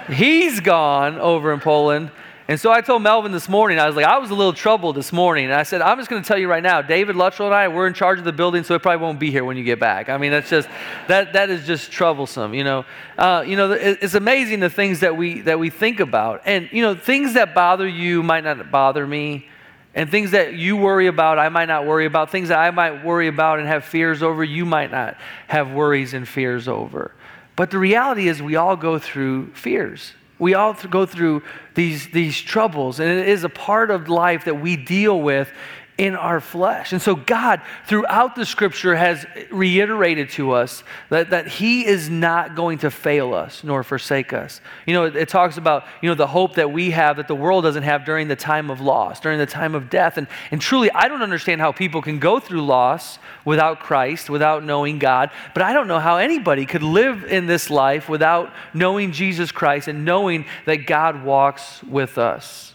He's 0.09 0.61
gone 0.61 1.19
over 1.19 1.55
in 1.55 1.61
Poland. 1.61 2.11
And 2.51 2.59
so 2.59 2.73
I 2.73 2.81
told 2.81 3.03
Melvin 3.03 3.31
this 3.31 3.49
morning, 3.49 3.79
I 3.79 3.87
was 3.87 3.95
like, 3.95 4.07
I 4.07 4.19
was 4.19 4.31
a 4.31 4.35
little 4.35 4.53
troubled 4.53 4.97
this 4.97 5.13
morning. 5.13 5.45
And 5.45 5.55
I 5.55 5.63
said, 5.63 5.83
I'm 5.83 5.97
just 5.99 6.11
going 6.11 6.21
to 6.21 6.27
tell 6.27 6.37
you 6.37 6.49
right 6.49 6.65
now, 6.65 6.83
David 6.83 7.15
Luttrell 7.15 7.47
and 7.47 7.55
I, 7.55 7.69
we're 7.69 7.87
in 7.87 7.95
charge 7.95 8.19
of 8.19 8.25
the 8.25 8.33
building, 8.33 8.65
so 8.65 8.75
it 8.75 8.83
probably 8.83 9.01
won't 9.01 9.21
be 9.21 9.31
here 9.31 9.45
when 9.45 9.57
you 9.57 9.63
get 9.63 9.79
back. 9.79 10.09
I 10.09 10.19
mean, 10.19 10.33
that's 10.33 10.51
just, 10.51 10.69
that, 11.07 11.33
that 11.35 11.49
is 11.49 11.65
just 11.65 11.93
troublesome, 11.93 12.53
you 12.53 12.65
know. 12.65 12.85
Uh, 13.17 13.45
you 13.47 13.55
know, 13.55 13.71
it's 13.71 14.15
amazing 14.15 14.59
the 14.59 14.69
things 14.69 14.99
that 14.99 15.17
we, 15.17 15.43
that 15.43 15.61
we 15.61 15.71
think 15.71 16.01
about. 16.01 16.43
And, 16.45 16.69
you 16.73 16.83
know, 16.83 16.97
things 16.97 17.35
that 17.35 17.55
bother 17.55 17.87
you 17.87 18.21
might 18.25 18.43
not 18.43 18.69
bother 18.73 19.07
me. 19.07 19.47
And 19.95 20.11
things 20.11 20.33
that 20.33 20.55
you 20.55 20.77
worry 20.77 21.07
about, 21.07 21.39
I 21.39 21.51
might 21.51 21.67
not 21.67 21.87
worry 21.87 22.07
about. 22.07 22.33
Things 22.33 22.49
that 22.49 22.59
I 22.59 22.73
might 22.73 23.05
worry 23.05 23.29
about 23.29 23.61
and 23.61 23.69
have 23.69 23.85
fears 23.85 24.25
over, 24.25 24.43
you 24.43 24.67
might 24.67 24.91
not 24.91 25.17
have 25.47 25.71
worries 25.71 26.15
and 26.15 26.27
fears 26.27 26.67
over. 26.67 27.13
But 27.55 27.71
the 27.71 27.79
reality 27.79 28.27
is, 28.27 28.43
we 28.43 28.57
all 28.57 28.75
go 28.75 28.99
through 28.99 29.53
fears. 29.55 30.15
We 30.41 30.55
all 30.55 30.73
go 30.73 31.07
through 31.07 31.43
these, 31.75 32.09
these 32.09 32.41
troubles, 32.41 32.99
and 32.99 33.09
it 33.09 33.29
is 33.29 33.45
a 33.45 33.49
part 33.49 33.91
of 33.91 34.09
life 34.09 34.47
that 34.47 34.61
we 34.61 34.77
deal 34.77 35.21
with 35.21 35.53
in 36.01 36.17
our 36.17 36.41
flesh. 36.41 36.93
And 36.93 37.03
so, 37.03 37.15
God, 37.15 37.61
throughout 37.85 38.35
the 38.35 38.47
scripture, 38.47 38.97
has 38.97 39.27
reiterated 39.51 40.31
to 40.31 40.53
us 40.53 40.83
that, 41.11 41.29
that 41.29 41.47
He 41.47 41.85
is 41.85 42.09
not 42.09 42.57
going 42.57 42.79
to 42.79 42.91
fail 42.91 43.35
us 43.35 43.63
nor 43.63 43.85
forsake 43.85 44.33
us. 44.33 44.63
You 44.87 44.95
know, 44.95 45.05
it, 45.05 45.15
it, 45.15 45.29
talks 45.29 45.59
about, 45.59 45.85
you 46.01 46.09
know, 46.09 46.15
the 46.15 46.27
hope 46.27 46.55
that 46.55 46.73
we 46.73 46.93
have 46.93 47.19
that 47.19 47.29
the 47.29 47.35
world 47.35 47.65
doesn't 47.65 47.83
have 47.83 48.07
during 48.07 48.29
the 48.29 48.37
time 48.37 48.71
of 48.71 48.81
loss, 48.81 49.21
during 49.21 49.39
the 49.39 49.45
time 49.45 49.75
of 49.75 49.91
death. 49.91 50.17
And, 50.17 50.27
and 50.51 50.59
truly, 50.59 50.91
I 50.91 51.07
don't 51.07 51.21
understand 51.21 51.61
how 51.61 51.71
people 51.71 52.01
can 52.01 52.19
go 52.19 52.41
through 52.41 52.65
loss 52.65 53.19
without 53.45 53.81
Christ, 53.81 54.31
without 54.31 54.65
knowing 54.65 54.99
God, 54.99 55.31
but 55.53 55.63
I 55.63 55.75
don't 55.75 55.87
know 55.87 56.01
how 56.01 56.17
anybody 56.17 56.65
could 56.65 56.83
live 56.83 57.25
in 57.25 57.45
this 57.45 57.69
life 57.69 58.09
without 58.09 58.55
knowing 58.73 59.13
Jesus 59.13 59.53
Christ 59.53 59.87
and 59.87 60.07
knowing 60.07 60.47
that 60.65 60.87
God 60.87 61.23
walks 61.25 61.83
with 61.83 62.17
us. 62.17 62.70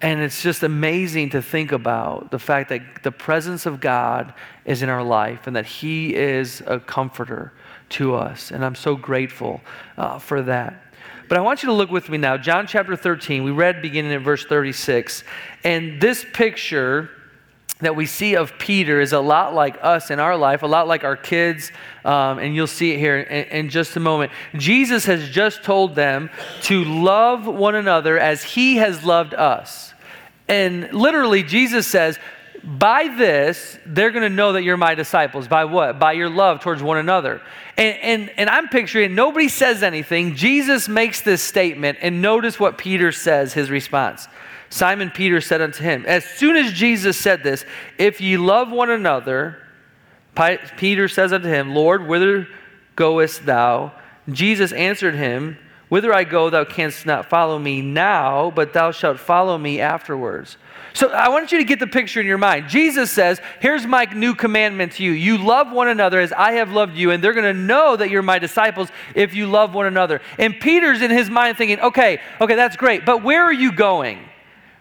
And 0.00 0.20
it's 0.20 0.42
just 0.42 0.62
amazing 0.62 1.30
to 1.30 1.42
think 1.42 1.72
about 1.72 2.30
the 2.30 2.38
fact 2.38 2.68
that 2.68 3.02
the 3.02 3.10
presence 3.10 3.66
of 3.66 3.80
God 3.80 4.32
is 4.64 4.82
in 4.82 4.88
our 4.88 5.02
life 5.02 5.46
and 5.46 5.56
that 5.56 5.66
He 5.66 6.14
is 6.14 6.62
a 6.66 6.78
comforter 6.78 7.52
to 7.90 8.14
us. 8.14 8.52
And 8.52 8.64
I'm 8.64 8.76
so 8.76 8.94
grateful 8.94 9.60
uh, 9.96 10.18
for 10.18 10.42
that. 10.42 10.84
But 11.28 11.36
I 11.36 11.40
want 11.40 11.62
you 11.62 11.68
to 11.68 11.72
look 11.72 11.90
with 11.90 12.08
me 12.08 12.16
now. 12.16 12.36
John 12.36 12.66
chapter 12.66 12.96
13, 12.96 13.42
we 13.42 13.50
read 13.50 13.82
beginning 13.82 14.12
at 14.12 14.22
verse 14.22 14.44
36. 14.44 15.24
And 15.64 16.00
this 16.00 16.24
picture 16.32 17.10
that 17.80 17.94
we 17.94 18.06
see 18.06 18.34
of 18.34 18.58
Peter 18.58 19.00
is 19.00 19.12
a 19.12 19.20
lot 19.20 19.54
like 19.54 19.76
us 19.82 20.10
in 20.10 20.18
our 20.18 20.36
life, 20.36 20.62
a 20.62 20.66
lot 20.66 20.88
like 20.88 21.04
our 21.04 21.16
kids, 21.16 21.70
um, 22.04 22.38
and 22.38 22.54
you'll 22.54 22.66
see 22.66 22.92
it 22.92 22.98
here 22.98 23.18
in, 23.18 23.44
in, 23.46 23.68
just 23.68 23.96
a 23.96 24.00
moment. 24.00 24.32
Jesus 24.56 25.04
has 25.04 25.28
just 25.30 25.62
told 25.62 25.94
them 25.94 26.28
to 26.62 26.84
love 26.84 27.46
one 27.46 27.76
another 27.76 28.18
as 28.18 28.42
he 28.42 28.76
has 28.76 29.04
loved 29.04 29.34
us. 29.34 29.94
And 30.48 30.92
literally, 30.92 31.42
Jesus 31.42 31.86
says, 31.86 32.18
by 32.68 33.08
this, 33.16 33.78
they're 33.86 34.10
going 34.10 34.28
to 34.28 34.34
know 34.34 34.52
that 34.52 34.62
you're 34.62 34.76
my 34.76 34.94
disciples. 34.94 35.48
By 35.48 35.64
what? 35.64 35.98
By 35.98 36.12
your 36.12 36.28
love 36.28 36.60
towards 36.60 36.82
one 36.82 36.98
another. 36.98 37.40
And, 37.78 37.96
and, 38.02 38.30
and 38.36 38.50
I'm 38.50 38.68
picturing 38.68 39.14
nobody 39.14 39.48
says 39.48 39.82
anything. 39.82 40.34
Jesus 40.34 40.86
makes 40.86 41.22
this 41.22 41.40
statement, 41.40 41.96
and 42.02 42.20
notice 42.20 42.60
what 42.60 42.76
Peter 42.76 43.10
says, 43.10 43.54
his 43.54 43.70
response. 43.70 44.28
Simon 44.68 45.10
Peter 45.10 45.40
said 45.40 45.62
unto 45.62 45.82
him, 45.82 46.04
As 46.06 46.26
soon 46.26 46.56
as 46.56 46.74
Jesus 46.74 47.16
said 47.16 47.42
this, 47.42 47.64
if 47.96 48.20
ye 48.20 48.36
love 48.36 48.70
one 48.70 48.90
another, 48.90 49.56
Peter 50.76 51.08
says 51.08 51.32
unto 51.32 51.48
him, 51.48 51.74
Lord, 51.74 52.06
whither 52.06 52.48
goest 52.96 53.46
thou? 53.46 53.92
Jesus 54.28 54.72
answered 54.72 55.14
him, 55.14 55.56
Whither 55.88 56.12
I 56.12 56.24
go, 56.24 56.50
thou 56.50 56.66
canst 56.66 57.06
not 57.06 57.30
follow 57.30 57.58
me 57.58 57.80
now, 57.80 58.50
but 58.50 58.74
thou 58.74 58.90
shalt 58.90 59.18
follow 59.18 59.56
me 59.56 59.80
afterwards. 59.80 60.58
So 60.94 61.10
I 61.10 61.28
want 61.28 61.52
you 61.52 61.58
to 61.58 61.64
get 61.64 61.78
the 61.78 61.86
picture 61.86 62.20
in 62.20 62.26
your 62.26 62.38
mind. 62.38 62.68
Jesus 62.68 63.10
says, 63.10 63.40
Here's 63.60 63.86
my 63.86 64.04
new 64.04 64.34
commandment 64.34 64.92
to 64.92 65.04
you. 65.04 65.12
You 65.12 65.38
love 65.38 65.70
one 65.70 65.88
another 65.88 66.20
as 66.20 66.32
I 66.32 66.52
have 66.52 66.72
loved 66.72 66.96
you, 66.96 67.10
and 67.10 67.22
they're 67.22 67.34
going 67.34 67.54
to 67.54 67.60
know 67.60 67.96
that 67.96 68.10
you're 68.10 68.22
my 68.22 68.38
disciples 68.38 68.88
if 69.14 69.34
you 69.34 69.46
love 69.46 69.74
one 69.74 69.86
another. 69.86 70.20
And 70.38 70.58
Peter's 70.58 71.02
in 71.02 71.10
his 71.10 71.30
mind 71.30 71.56
thinking, 71.56 71.80
Okay, 71.80 72.20
okay, 72.40 72.54
that's 72.54 72.76
great, 72.76 73.04
but 73.04 73.22
where 73.22 73.42
are 73.42 73.52
you 73.52 73.72
going? 73.72 74.18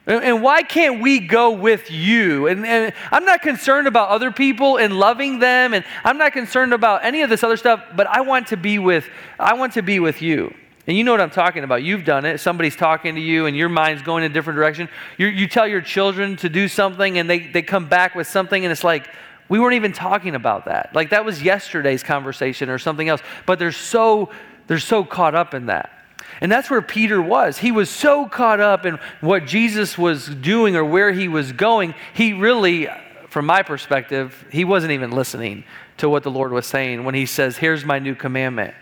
And 0.08 0.42
why 0.42 0.64
can't 0.64 1.02
we 1.02 1.20
go 1.20 1.52
with 1.52 1.92
you? 1.92 2.48
And, 2.48 2.66
and, 2.66 2.94
I'm 3.12 3.26
not 3.26 3.42
concerned 3.42 3.88
about 3.88 4.08
other 4.08 4.32
people 4.32 4.78
and 4.78 4.98
loving 4.98 5.40
them, 5.40 5.74
and 5.74 5.84
I'm 6.06 6.18
not 6.18 6.32
concerned 6.32 6.74
about 6.74 7.04
any 7.04 7.24
of 7.24 7.30
this 7.30 7.44
other 7.44 7.58
stuff, 7.58 7.84
but 7.94 8.08
I 8.08 8.22
want 8.22 8.48
to 8.48 8.58
be 8.58 8.80
with, 8.80 9.10
I 9.38 9.56
want 9.56 9.74
to 9.74 9.82
be 9.82 10.00
with 10.00 10.22
you. 10.22 10.54
And 10.88 10.98
you 10.98 11.04
know 11.04 11.12
what 11.12 11.20
I'm 11.20 11.30
talking 11.30 11.66
about. 11.66 11.84
You've 11.84 12.06
done 12.06 12.24
it. 12.24 12.40
Somebody's 12.40 12.78
talking 12.78 13.16
to 13.16 13.22
you 13.22 13.46
and 13.46 13.56
your 13.56 13.68
mind's 13.68 14.02
going 14.02 14.24
in 14.24 14.32
a 14.32 14.34
different 14.34 14.56
direction. 14.56 14.88
you 15.18 15.28
you 15.28 15.48
tell 15.48 15.68
your 15.68 15.82
children 15.82 16.38
to 16.38 16.50
do 16.50 16.70
something 16.70 17.18
and 17.18 17.30
they, 17.30 17.40
they 17.40 17.62
come 17.62 17.90
back 17.90 18.16
with 18.16 18.28
something 18.28 18.64
and 18.64 18.72
it's 18.72 18.86
like, 18.86 19.10
we 19.50 19.60
weren't 19.60 19.76
even 19.76 19.94
talking 19.94 20.34
about 20.34 20.66
that. 20.66 20.96
Like 20.96 21.10
that 21.10 21.26
was 21.26 21.42
yesterday's 21.42 22.04
conversation 22.04 22.70
or 22.70 22.80
something 22.80 23.10
else. 23.10 23.22
But 23.46 23.60
they're 23.60 23.72
so, 23.74 24.30
they're 24.68 24.80
so 24.80 25.04
caught 25.04 25.36
up 25.36 25.54
in 25.54 25.68
that. 25.68 25.92
And 26.40 26.52
that's 26.52 26.70
where 26.70 26.82
Peter 26.82 27.22
was. 27.22 27.58
He 27.58 27.72
was 27.72 27.90
so 27.90 28.28
caught 28.28 28.60
up 28.60 28.86
in 28.86 29.00
what 29.22 29.46
Jesus 29.46 29.98
was 29.98 30.28
doing 30.28 30.76
or 30.76 30.86
where 30.86 31.12
he 31.12 31.28
was 31.28 31.52
going, 31.52 31.96
he 32.14 32.34
really, 32.34 32.88
from 33.30 33.46
my 33.46 33.64
perspective, 33.64 34.46
he 34.52 34.64
wasn't 34.64 34.92
even 34.92 35.12
listening 35.12 35.64
to 35.98 36.10
what 36.10 36.24
the 36.24 36.32
Lord 36.32 36.52
was 36.52 36.66
saying 36.66 37.04
when 37.04 37.16
he 37.16 37.26
says, 37.26 37.58
Here's 37.58 37.84
my 37.84 38.00
new 38.00 38.14
commandment. 38.14 38.76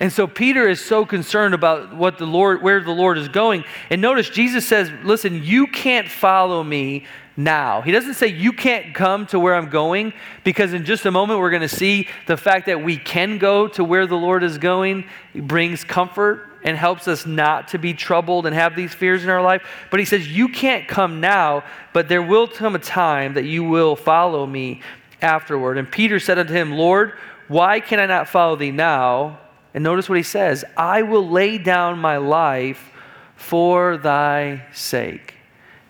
And 0.00 0.12
so 0.12 0.26
Peter 0.26 0.68
is 0.68 0.84
so 0.84 1.04
concerned 1.04 1.54
about 1.54 1.94
what 1.94 2.18
the 2.18 2.26
Lord, 2.26 2.62
where 2.62 2.80
the 2.80 2.92
Lord 2.92 3.18
is 3.18 3.28
going. 3.28 3.64
And 3.90 4.00
notice 4.00 4.30
Jesus 4.30 4.66
says, 4.66 4.90
listen, 5.02 5.42
you 5.42 5.66
can't 5.66 6.08
follow 6.08 6.62
me 6.62 7.04
now. 7.36 7.80
He 7.80 7.92
doesn't 7.92 8.14
say 8.14 8.26
you 8.26 8.52
can't 8.52 8.94
come 8.94 9.26
to 9.26 9.38
where 9.38 9.54
I'm 9.54 9.70
going, 9.70 10.12
because 10.44 10.72
in 10.72 10.84
just 10.84 11.06
a 11.06 11.10
moment 11.10 11.40
we're 11.40 11.50
going 11.50 11.62
to 11.62 11.68
see 11.68 12.08
the 12.26 12.36
fact 12.36 12.66
that 12.66 12.82
we 12.82 12.96
can 12.96 13.38
go 13.38 13.68
to 13.68 13.84
where 13.84 14.06
the 14.06 14.16
Lord 14.16 14.42
is 14.42 14.58
going 14.58 15.04
brings 15.34 15.84
comfort 15.84 16.48
and 16.64 16.76
helps 16.76 17.06
us 17.06 17.24
not 17.24 17.68
to 17.68 17.78
be 17.78 17.94
troubled 17.94 18.44
and 18.46 18.54
have 18.54 18.74
these 18.74 18.92
fears 18.92 19.22
in 19.22 19.30
our 19.30 19.40
life. 19.40 19.62
But 19.90 20.00
he 20.00 20.06
says, 20.06 20.28
You 20.28 20.48
can't 20.48 20.88
come 20.88 21.20
now, 21.20 21.64
but 21.92 22.08
there 22.08 22.22
will 22.22 22.48
come 22.48 22.74
a 22.74 22.80
time 22.80 23.34
that 23.34 23.44
you 23.44 23.62
will 23.62 23.94
follow 23.94 24.44
me 24.44 24.82
afterward. 25.22 25.78
And 25.78 25.90
Peter 25.90 26.18
said 26.18 26.38
unto 26.38 26.52
him, 26.52 26.72
Lord, 26.72 27.12
why 27.46 27.78
can 27.78 28.00
I 28.00 28.06
not 28.06 28.28
follow 28.28 28.56
thee 28.56 28.72
now? 28.72 29.38
And 29.74 29.84
notice 29.84 30.08
what 30.08 30.18
he 30.18 30.24
says 30.24 30.64
I 30.76 31.02
will 31.02 31.28
lay 31.28 31.58
down 31.58 31.98
my 31.98 32.16
life 32.16 32.90
for 33.36 33.96
thy 33.96 34.66
sake. 34.72 35.34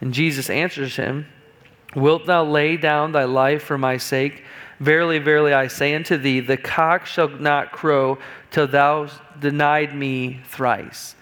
And 0.01 0.13
Jesus 0.13 0.51
answers 0.51 0.97
him, 0.97 1.27
Wilt 1.95 2.27
thou 2.27 2.45
lay 2.45 2.77
down 2.77 3.13
thy 3.13 3.25
life 3.25 3.63
for 3.63 3.79
my 3.79 3.97
sake? 3.97 4.45
Verily, 4.81 5.19
verily, 5.19 5.53
I 5.53 5.67
say 5.67 5.95
unto 5.95 6.17
thee, 6.17 6.41
the 6.41 6.57
cock 6.57 7.07
shall 7.07 7.29
not 7.29 7.73
crow 7.73 8.19
till 8.51 8.69
thou 8.69 9.09
denied 9.41 9.95
me 9.95 10.41
thrice. 10.47 11.17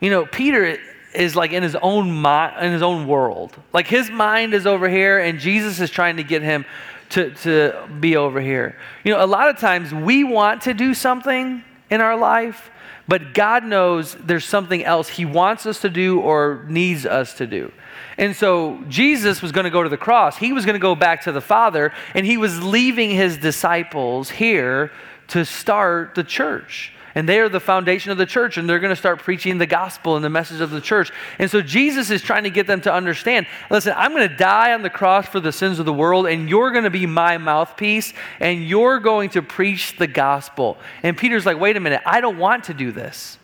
You 0.00 0.10
know, 0.10 0.26
Peter 0.26 0.78
is 1.14 1.34
like 1.34 1.52
in 1.52 1.62
his 1.62 1.74
own 1.76 2.10
mind, 2.10 2.64
in 2.64 2.72
his 2.72 2.82
own 2.82 3.06
world. 3.06 3.56
Like 3.72 3.86
his 3.86 4.10
mind 4.10 4.54
is 4.54 4.66
over 4.66 4.88
here, 4.88 5.18
and 5.18 5.38
Jesus 5.38 5.80
is 5.80 5.90
trying 5.90 6.16
to 6.16 6.22
get 6.22 6.42
him 6.42 6.64
to, 7.10 7.30
to 7.30 7.88
be 8.00 8.16
over 8.16 8.40
here. 8.40 8.78
You 9.04 9.12
know, 9.12 9.24
a 9.24 9.26
lot 9.26 9.48
of 9.48 9.58
times 9.58 9.92
we 9.92 10.24
want 10.24 10.62
to 10.62 10.74
do 10.74 10.94
something, 10.94 11.62
in 11.92 12.00
our 12.00 12.16
life, 12.16 12.70
but 13.06 13.34
God 13.34 13.64
knows 13.64 14.14
there's 14.14 14.46
something 14.46 14.82
else 14.82 15.08
He 15.10 15.26
wants 15.26 15.66
us 15.66 15.80
to 15.82 15.90
do 15.90 16.20
or 16.20 16.64
needs 16.68 17.04
us 17.04 17.34
to 17.34 17.46
do. 17.46 17.70
And 18.16 18.34
so 18.34 18.82
Jesus 18.88 19.42
was 19.42 19.52
going 19.52 19.64
to 19.64 19.70
go 19.70 19.82
to 19.82 19.90
the 19.90 19.98
cross. 19.98 20.38
He 20.38 20.54
was 20.54 20.64
going 20.64 20.74
to 20.74 20.80
go 20.80 20.94
back 20.94 21.24
to 21.24 21.32
the 21.32 21.42
Father, 21.42 21.92
and 22.14 22.24
He 22.24 22.38
was 22.38 22.64
leaving 22.64 23.10
His 23.10 23.36
disciples 23.36 24.30
here 24.30 24.90
to 25.28 25.44
start 25.44 26.14
the 26.14 26.24
church 26.24 26.94
and 27.14 27.28
they 27.28 27.40
are 27.40 27.48
the 27.48 27.60
foundation 27.60 28.10
of 28.10 28.18
the 28.18 28.26
church, 28.26 28.56
and 28.56 28.68
they're 28.68 28.78
going 28.78 28.90
to 28.90 28.96
start 28.96 29.20
preaching 29.20 29.58
the 29.58 29.66
gospel 29.66 30.16
and 30.16 30.24
the 30.24 30.30
message 30.30 30.60
of 30.60 30.70
the 30.70 30.80
church. 30.80 31.10
And 31.38 31.50
so 31.50 31.60
Jesus 31.60 32.10
is 32.10 32.22
trying 32.22 32.44
to 32.44 32.50
get 32.50 32.66
them 32.66 32.80
to 32.82 32.92
understand 32.92 33.46
listen, 33.70 33.94
I'm 33.96 34.12
going 34.12 34.28
to 34.28 34.36
die 34.36 34.72
on 34.72 34.82
the 34.82 34.90
cross 34.90 35.26
for 35.26 35.40
the 35.40 35.52
sins 35.52 35.78
of 35.78 35.86
the 35.86 35.92
world, 35.92 36.26
and 36.26 36.48
you're 36.48 36.70
going 36.70 36.84
to 36.84 36.90
be 36.90 37.06
my 37.06 37.38
mouthpiece, 37.38 38.12
and 38.40 38.66
you're 38.66 38.98
going 38.98 39.30
to 39.30 39.42
preach 39.42 39.96
the 39.96 40.06
gospel. 40.06 40.78
And 41.02 41.16
Peter's 41.16 41.46
like, 41.46 41.58
wait 41.58 41.76
a 41.76 41.80
minute, 41.80 42.02
I 42.06 42.20
don't 42.20 42.38
want 42.38 42.64
to 42.64 42.74
do 42.74 42.92
this. 42.92 43.38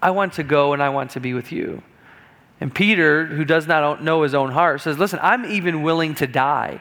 I 0.00 0.10
want 0.10 0.34
to 0.34 0.42
go 0.42 0.72
and 0.72 0.82
I 0.82 0.90
want 0.90 1.12
to 1.12 1.20
be 1.20 1.34
with 1.34 1.50
you. 1.50 1.82
And 2.60 2.74
Peter, 2.74 3.26
who 3.26 3.44
does 3.44 3.66
not 3.66 4.02
know 4.02 4.22
his 4.22 4.34
own 4.34 4.50
heart, 4.50 4.80
says, 4.80 4.98
Listen, 4.98 5.20
I'm 5.22 5.44
even 5.46 5.82
willing 5.82 6.14
to 6.16 6.26
die 6.26 6.80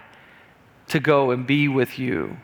to 0.88 1.00
go 1.00 1.32
and 1.32 1.46
be 1.46 1.68
with 1.68 2.00
you. 2.00 2.38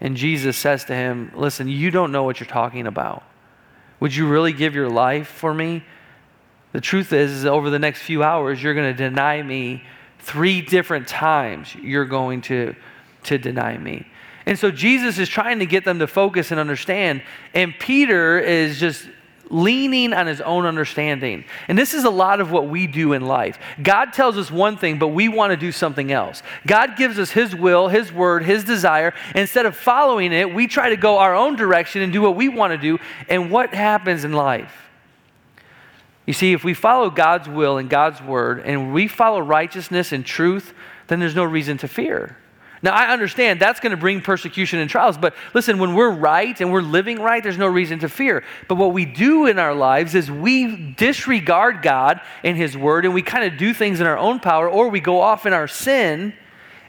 And 0.00 0.16
Jesus 0.16 0.56
says 0.56 0.84
to 0.86 0.94
him, 0.94 1.32
Listen, 1.34 1.68
you 1.68 1.90
don't 1.90 2.12
know 2.12 2.22
what 2.22 2.40
you're 2.40 2.48
talking 2.48 2.86
about. 2.86 3.24
Would 4.00 4.14
you 4.14 4.28
really 4.28 4.52
give 4.52 4.74
your 4.74 4.88
life 4.88 5.28
for 5.28 5.52
me? 5.52 5.84
The 6.72 6.80
truth 6.80 7.12
is, 7.12 7.32
is 7.32 7.46
over 7.46 7.70
the 7.70 7.78
next 7.78 8.02
few 8.02 8.22
hours, 8.22 8.62
you're 8.62 8.74
going 8.74 8.94
to 8.94 9.08
deny 9.08 9.42
me 9.42 9.82
three 10.20 10.60
different 10.60 11.08
times. 11.08 11.74
You're 11.74 12.04
going 12.04 12.42
to, 12.42 12.74
to 13.24 13.38
deny 13.38 13.76
me. 13.76 14.06
And 14.46 14.58
so 14.58 14.70
Jesus 14.70 15.18
is 15.18 15.28
trying 15.28 15.58
to 15.58 15.66
get 15.66 15.84
them 15.84 15.98
to 15.98 16.06
focus 16.06 16.50
and 16.50 16.60
understand. 16.60 17.22
And 17.54 17.74
Peter 17.78 18.38
is 18.38 18.78
just 18.78 19.08
leaning 19.50 20.12
on 20.12 20.26
his 20.26 20.40
own 20.40 20.66
understanding. 20.66 21.44
And 21.68 21.78
this 21.78 21.94
is 21.94 22.04
a 22.04 22.10
lot 22.10 22.40
of 22.40 22.50
what 22.50 22.68
we 22.68 22.86
do 22.86 23.12
in 23.12 23.26
life. 23.26 23.58
God 23.82 24.12
tells 24.12 24.36
us 24.36 24.50
one 24.50 24.76
thing, 24.76 24.98
but 24.98 25.08
we 25.08 25.28
want 25.28 25.52
to 25.52 25.56
do 25.56 25.72
something 25.72 26.12
else. 26.12 26.42
God 26.66 26.96
gives 26.96 27.18
us 27.18 27.30
his 27.30 27.54
will, 27.54 27.88
his 27.88 28.12
word, 28.12 28.44
his 28.44 28.64
desire. 28.64 29.14
Instead 29.34 29.66
of 29.66 29.76
following 29.76 30.32
it, 30.32 30.54
we 30.54 30.66
try 30.66 30.90
to 30.90 30.96
go 30.96 31.18
our 31.18 31.34
own 31.34 31.56
direction 31.56 32.02
and 32.02 32.12
do 32.12 32.22
what 32.22 32.36
we 32.36 32.48
want 32.48 32.72
to 32.72 32.78
do. 32.78 32.98
And 33.28 33.50
what 33.50 33.74
happens 33.74 34.24
in 34.24 34.32
life? 34.32 34.88
You 36.26 36.34
see, 36.34 36.52
if 36.52 36.62
we 36.62 36.74
follow 36.74 37.08
God's 37.08 37.48
will 37.48 37.78
and 37.78 37.88
God's 37.88 38.20
word 38.20 38.60
and 38.66 38.92
we 38.92 39.08
follow 39.08 39.40
righteousness 39.40 40.12
and 40.12 40.26
truth, 40.26 40.74
then 41.06 41.20
there's 41.20 41.34
no 41.34 41.44
reason 41.44 41.78
to 41.78 41.88
fear. 41.88 42.36
Now, 42.82 42.92
I 42.92 43.12
understand 43.12 43.60
that's 43.60 43.80
going 43.80 43.90
to 43.90 43.96
bring 43.96 44.20
persecution 44.20 44.78
and 44.78 44.88
trials, 44.88 45.18
but 45.18 45.34
listen, 45.52 45.78
when 45.78 45.94
we're 45.94 46.10
right 46.10 46.60
and 46.60 46.72
we're 46.72 46.82
living 46.82 47.20
right, 47.20 47.42
there's 47.42 47.58
no 47.58 47.66
reason 47.66 47.98
to 48.00 48.08
fear. 48.08 48.44
But 48.68 48.76
what 48.76 48.92
we 48.92 49.04
do 49.04 49.46
in 49.46 49.58
our 49.58 49.74
lives 49.74 50.14
is 50.14 50.30
we 50.30 50.92
disregard 50.92 51.82
God 51.82 52.20
and 52.44 52.56
His 52.56 52.76
Word, 52.76 53.04
and 53.04 53.14
we 53.14 53.22
kind 53.22 53.44
of 53.44 53.58
do 53.58 53.74
things 53.74 54.00
in 54.00 54.06
our 54.06 54.18
own 54.18 54.38
power, 54.38 54.68
or 54.68 54.88
we 54.88 55.00
go 55.00 55.20
off 55.20 55.44
in 55.44 55.52
our 55.52 55.66
sin, 55.66 56.34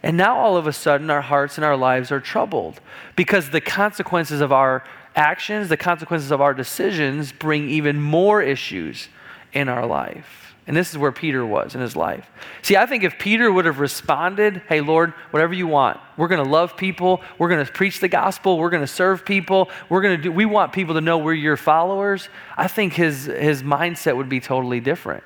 and 0.04 0.16
now 0.16 0.38
all 0.38 0.58
of 0.58 0.68
a 0.68 0.74
sudden 0.74 1.10
our 1.10 1.22
hearts 1.22 1.58
and 1.58 1.66
our 1.66 1.76
lives 1.76 2.12
are 2.12 2.20
troubled 2.20 2.80
because 3.16 3.50
the 3.50 3.62
consequences 3.62 4.42
of 4.42 4.52
our 4.52 4.84
actions, 5.16 5.70
the 5.70 5.78
consequences 5.78 6.32
of 6.32 6.40
our 6.40 6.54
decisions, 6.54 7.32
bring 7.32 7.68
even 7.68 8.00
more 8.00 8.42
issues 8.42 9.10
in 9.52 9.68
our 9.68 9.86
life. 9.86 10.39
And 10.70 10.78
this 10.78 10.92
is 10.92 11.00
where 11.00 11.12
Peter 11.12 11.44
was 11.44 11.74
in 11.74 11.82
his 11.82 11.96
life. 11.96 12.30
See, 12.62 12.78
I 12.78 12.86
think 12.86 13.04
if 13.04 13.18
Peter 13.18 13.52
would 13.52 13.66
have 13.66 13.80
responded, 13.80 14.62
hey, 14.70 14.82
Lord, 14.82 15.16
whatever 15.32 15.52
you 15.52 15.66
want, 15.66 16.00
we're 16.16 16.28
going 16.28 16.44
to 16.44 16.50
love 16.50 16.78
people, 16.78 17.22
we're 17.40 17.50
going 17.50 17.66
to 17.66 17.72
preach 17.72 18.00
the 18.00 18.08
gospel, 18.08 18.60
we're 18.60 18.70
going 18.70 18.84
to 18.84 18.88
serve 18.88 19.26
people, 19.26 19.72
we're 19.90 20.02
going 20.02 20.18
to 20.18 20.22
do, 20.22 20.32
we 20.32 20.46
want 20.46 20.72
people 20.72 20.94
to 20.94 21.02
know 21.02 21.18
we're 21.18 21.34
your 21.34 21.58
followers, 21.58 22.30
I 22.56 22.68
think 22.68 22.94
his, 22.94 23.26
his 23.26 23.64
mindset 23.64 24.16
would 24.16 24.30
be 24.30 24.40
totally 24.40 24.80
different. 24.80 25.24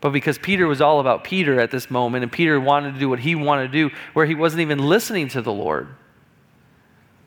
But 0.00 0.10
because 0.10 0.36
Peter 0.36 0.66
was 0.66 0.80
all 0.80 0.98
about 0.98 1.22
Peter 1.22 1.60
at 1.60 1.70
this 1.70 1.88
moment, 1.88 2.24
and 2.24 2.32
Peter 2.32 2.58
wanted 2.58 2.94
to 2.94 2.98
do 2.98 3.08
what 3.08 3.20
he 3.20 3.36
wanted 3.36 3.70
to 3.70 3.88
do, 3.88 3.94
where 4.14 4.26
he 4.26 4.34
wasn't 4.34 4.62
even 4.62 4.80
listening 4.80 5.28
to 5.28 5.42
the 5.42 5.52
Lord, 5.52 5.86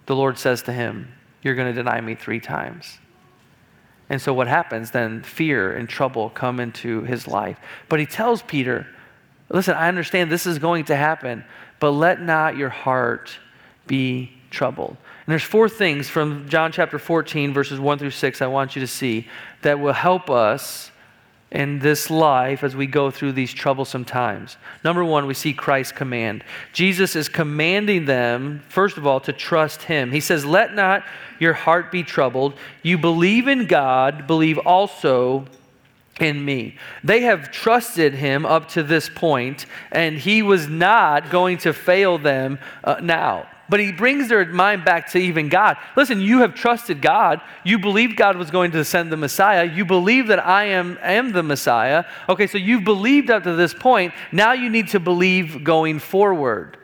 the 0.07 0.15
Lord 0.17 0.37
says 0.37 0.61
to 0.63 0.73
him, 0.73 1.13
You're 1.41 1.55
going 1.55 1.73
to 1.73 1.83
deny 1.83 2.01
me 2.01 2.15
three 2.15 2.41
times. 2.41 2.99
And 4.11 4.21
so 4.21 4.33
what 4.33 4.49
happens 4.49 4.91
then? 4.91 5.23
Fear 5.23 5.77
and 5.77 5.87
trouble 5.87 6.31
come 6.31 6.59
into 6.59 7.03
his 7.03 7.29
life. 7.29 7.57
But 7.87 8.01
he 8.01 8.05
tells 8.05 8.41
Peter, 8.41 8.85
listen, 9.47 9.73
I 9.73 9.87
understand 9.87 10.29
this 10.29 10.45
is 10.45 10.59
going 10.59 10.83
to 10.85 10.97
happen, 10.97 11.45
but 11.79 11.91
let 11.91 12.21
not 12.21 12.57
your 12.57 12.67
heart 12.67 13.39
be 13.87 14.33
troubled. 14.49 14.97
And 14.99 15.31
there's 15.31 15.43
four 15.43 15.69
things 15.69 16.09
from 16.09 16.49
John 16.49 16.73
chapter 16.73 16.99
14, 16.99 17.53
verses 17.53 17.79
1 17.79 17.99
through 17.99 18.11
6, 18.11 18.41
I 18.41 18.47
want 18.47 18.75
you 18.75 18.81
to 18.81 18.87
see 18.87 19.29
that 19.61 19.79
will 19.79 19.93
help 19.93 20.29
us 20.29 20.91
in 21.51 21.79
this 21.79 22.09
life 22.09 22.63
as 22.63 22.75
we 22.75 22.87
go 22.87 23.11
through 23.11 23.33
these 23.33 23.53
troublesome 23.53 24.05
times. 24.05 24.57
Number 24.83 25.03
one, 25.03 25.27
we 25.27 25.33
see 25.33 25.53
Christ's 25.53 25.91
command. 25.91 26.43
Jesus 26.71 27.15
is 27.15 27.27
commanding 27.27 28.05
them, 28.05 28.63
first 28.69 28.97
of 28.97 29.05
all, 29.05 29.19
to 29.21 29.33
trust 29.33 29.83
him. 29.83 30.11
He 30.11 30.21
says, 30.21 30.45
Let 30.45 30.73
not 30.73 31.03
your 31.39 31.53
heart 31.53 31.91
be 31.91 32.03
troubled. 32.03 32.53
You 32.83 32.97
believe 32.97 33.47
in 33.47 33.67
God, 33.67 34.27
believe 34.27 34.57
also 34.59 35.45
in 36.19 36.43
me. 36.43 36.77
They 37.03 37.21
have 37.21 37.51
trusted 37.51 38.13
him 38.13 38.45
up 38.45 38.69
to 38.69 38.83
this 38.83 39.09
point, 39.09 39.65
and 39.91 40.17
he 40.17 40.41
was 40.41 40.67
not 40.67 41.29
going 41.29 41.57
to 41.59 41.73
fail 41.73 42.17
them 42.17 42.59
uh, 42.83 42.97
now 43.01 43.47
but 43.71 43.79
he 43.79 43.93
brings 43.93 44.27
their 44.27 44.45
mind 44.45 44.83
back 44.83 45.09
to 45.11 45.17
even 45.17 45.47
God. 45.47 45.77
Listen, 45.95 46.19
you 46.19 46.41
have 46.41 46.53
trusted 46.53 47.01
God. 47.01 47.39
You 47.63 47.79
believed 47.79 48.17
God 48.17 48.35
was 48.35 48.51
going 48.51 48.71
to 48.71 48.83
send 48.83 49.13
the 49.13 49.17
Messiah. 49.17 49.63
You 49.63 49.85
believe 49.85 50.27
that 50.27 50.45
I 50.45 50.65
am, 50.65 50.99
am 51.01 51.31
the 51.31 51.41
Messiah. 51.41 52.03
Okay, 52.27 52.47
so 52.47 52.57
you've 52.57 52.83
believed 52.83 53.31
up 53.31 53.43
to 53.43 53.55
this 53.55 53.73
point. 53.73 54.13
Now 54.33 54.51
you 54.51 54.69
need 54.69 54.89
to 54.89 54.99
believe 54.99 55.63
going 55.63 55.99
forward. 55.99 56.77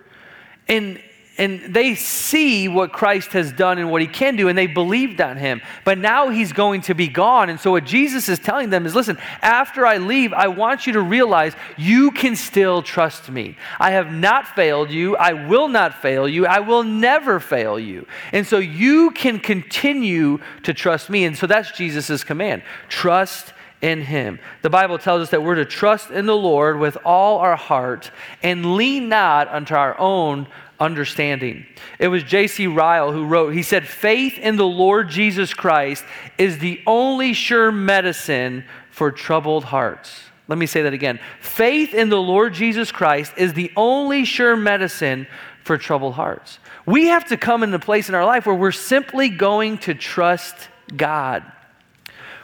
And 0.70 1.04
and 1.38 1.62
they 1.74 1.94
see 1.94 2.68
what 2.68 2.92
Christ 2.92 3.34
has 3.34 3.52
done 3.52 3.78
and 3.78 3.92
what 3.92 4.02
he 4.02 4.08
can 4.08 4.36
do, 4.36 4.48
and 4.48 4.58
they 4.58 4.66
believed 4.66 5.22
on 5.22 5.38
him. 5.38 5.62
But 5.84 6.00
now 6.00 6.30
he's 6.30 6.52
going 6.52 6.82
to 6.82 6.96
be 6.96 7.08
gone. 7.08 7.50
And 7.50 7.60
so, 7.60 7.72
what 7.72 7.86
Jesus 7.86 8.28
is 8.28 8.40
telling 8.40 8.70
them 8.70 8.86
is 8.86 8.96
listen, 8.96 9.18
after 9.42 9.86
I 9.86 9.98
leave, 9.98 10.34
I 10.34 10.48
want 10.48 10.88
you 10.88 10.94
to 10.94 11.02
realize 11.02 11.54
you 11.78 12.12
can 12.12 12.36
still 12.36 12.82
trust 12.82 13.30
me. 13.30 13.56
I 13.80 13.92
have 13.92 14.12
not 14.12 14.48
failed 14.48 14.90
you. 14.90 15.16
I 15.16 15.34
will 15.34 15.68
not 15.68 16.02
fail 16.02 16.28
you. 16.28 16.48
I 16.48 16.60
will 16.60 16.84
never 16.84 17.40
fail 17.40 17.80
you. 17.80 18.08
And 18.32 18.46
so, 18.46 18.58
you 18.58 19.12
can 19.12 19.40
continue 19.40 20.40
to 20.64 20.74
trust 20.74 21.10
me. 21.10 21.26
And 21.26 21.38
so, 21.38 21.46
that's 21.46 21.72
Jesus' 21.72 22.24
command 22.24 22.64
trust 22.90 23.54
in 23.82 24.02
him. 24.02 24.40
The 24.64 24.70
Bible 24.70 24.98
tells 24.98 25.22
us 25.22 25.30
that 25.30 25.44
we're 25.44 25.56
to 25.56 25.66
trust 25.66 26.10
in 26.10 26.26
the 26.26 26.36
Lord 26.36 26.80
with 26.80 26.98
all 27.06 27.40
our 27.40 27.56
heart 27.56 28.12
and 28.42 28.76
lean 28.76 29.08
not 29.10 29.48
unto 29.50 29.76
our 29.76 29.98
own 30.00 30.48
understanding. 30.80 31.66
It 32.00 32.08
was 32.08 32.24
J.C. 32.24 32.68
Ryle 32.68 33.12
who 33.12 33.26
wrote, 33.26 33.54
he 33.54 33.64
said, 33.64 33.88
Faith 33.88 34.38
in 34.38 34.58
the 34.58 34.66
Lord 34.66 35.10
Jesus 35.10 35.54
Christ 35.54 36.06
is 36.38 36.60
the 36.60 36.82
only 36.86 37.34
sure 37.34 37.72
medicine 37.72 38.64
for 38.92 39.12
troubled 39.12 39.66
hearts. 39.66 40.24
Let 40.48 40.58
me 40.58 40.66
say 40.66 40.84
that 40.84 40.94
again. 40.94 41.20
Faith 41.42 41.94
in 41.94 42.10
the 42.10 42.22
Lord 42.22 42.54
Jesus 42.54 42.92
Christ 42.92 43.34
is 43.38 43.54
the 43.54 43.72
only 43.76 44.24
sure 44.24 44.56
medicine 44.56 45.28
for 45.64 45.78
troubled 45.78 46.14
hearts. 46.14 46.60
We 46.86 47.08
have 47.08 47.28
to 47.30 47.38
come 47.38 47.64
into 47.64 47.76
a 47.76 47.80
place 47.80 48.08
in 48.08 48.16
our 48.16 48.26
life 48.26 48.46
where 48.46 48.56
we're 48.56 48.72
simply 48.72 49.30
going 49.30 49.80
to 49.80 49.94
trust 49.94 50.56
God. 50.96 51.44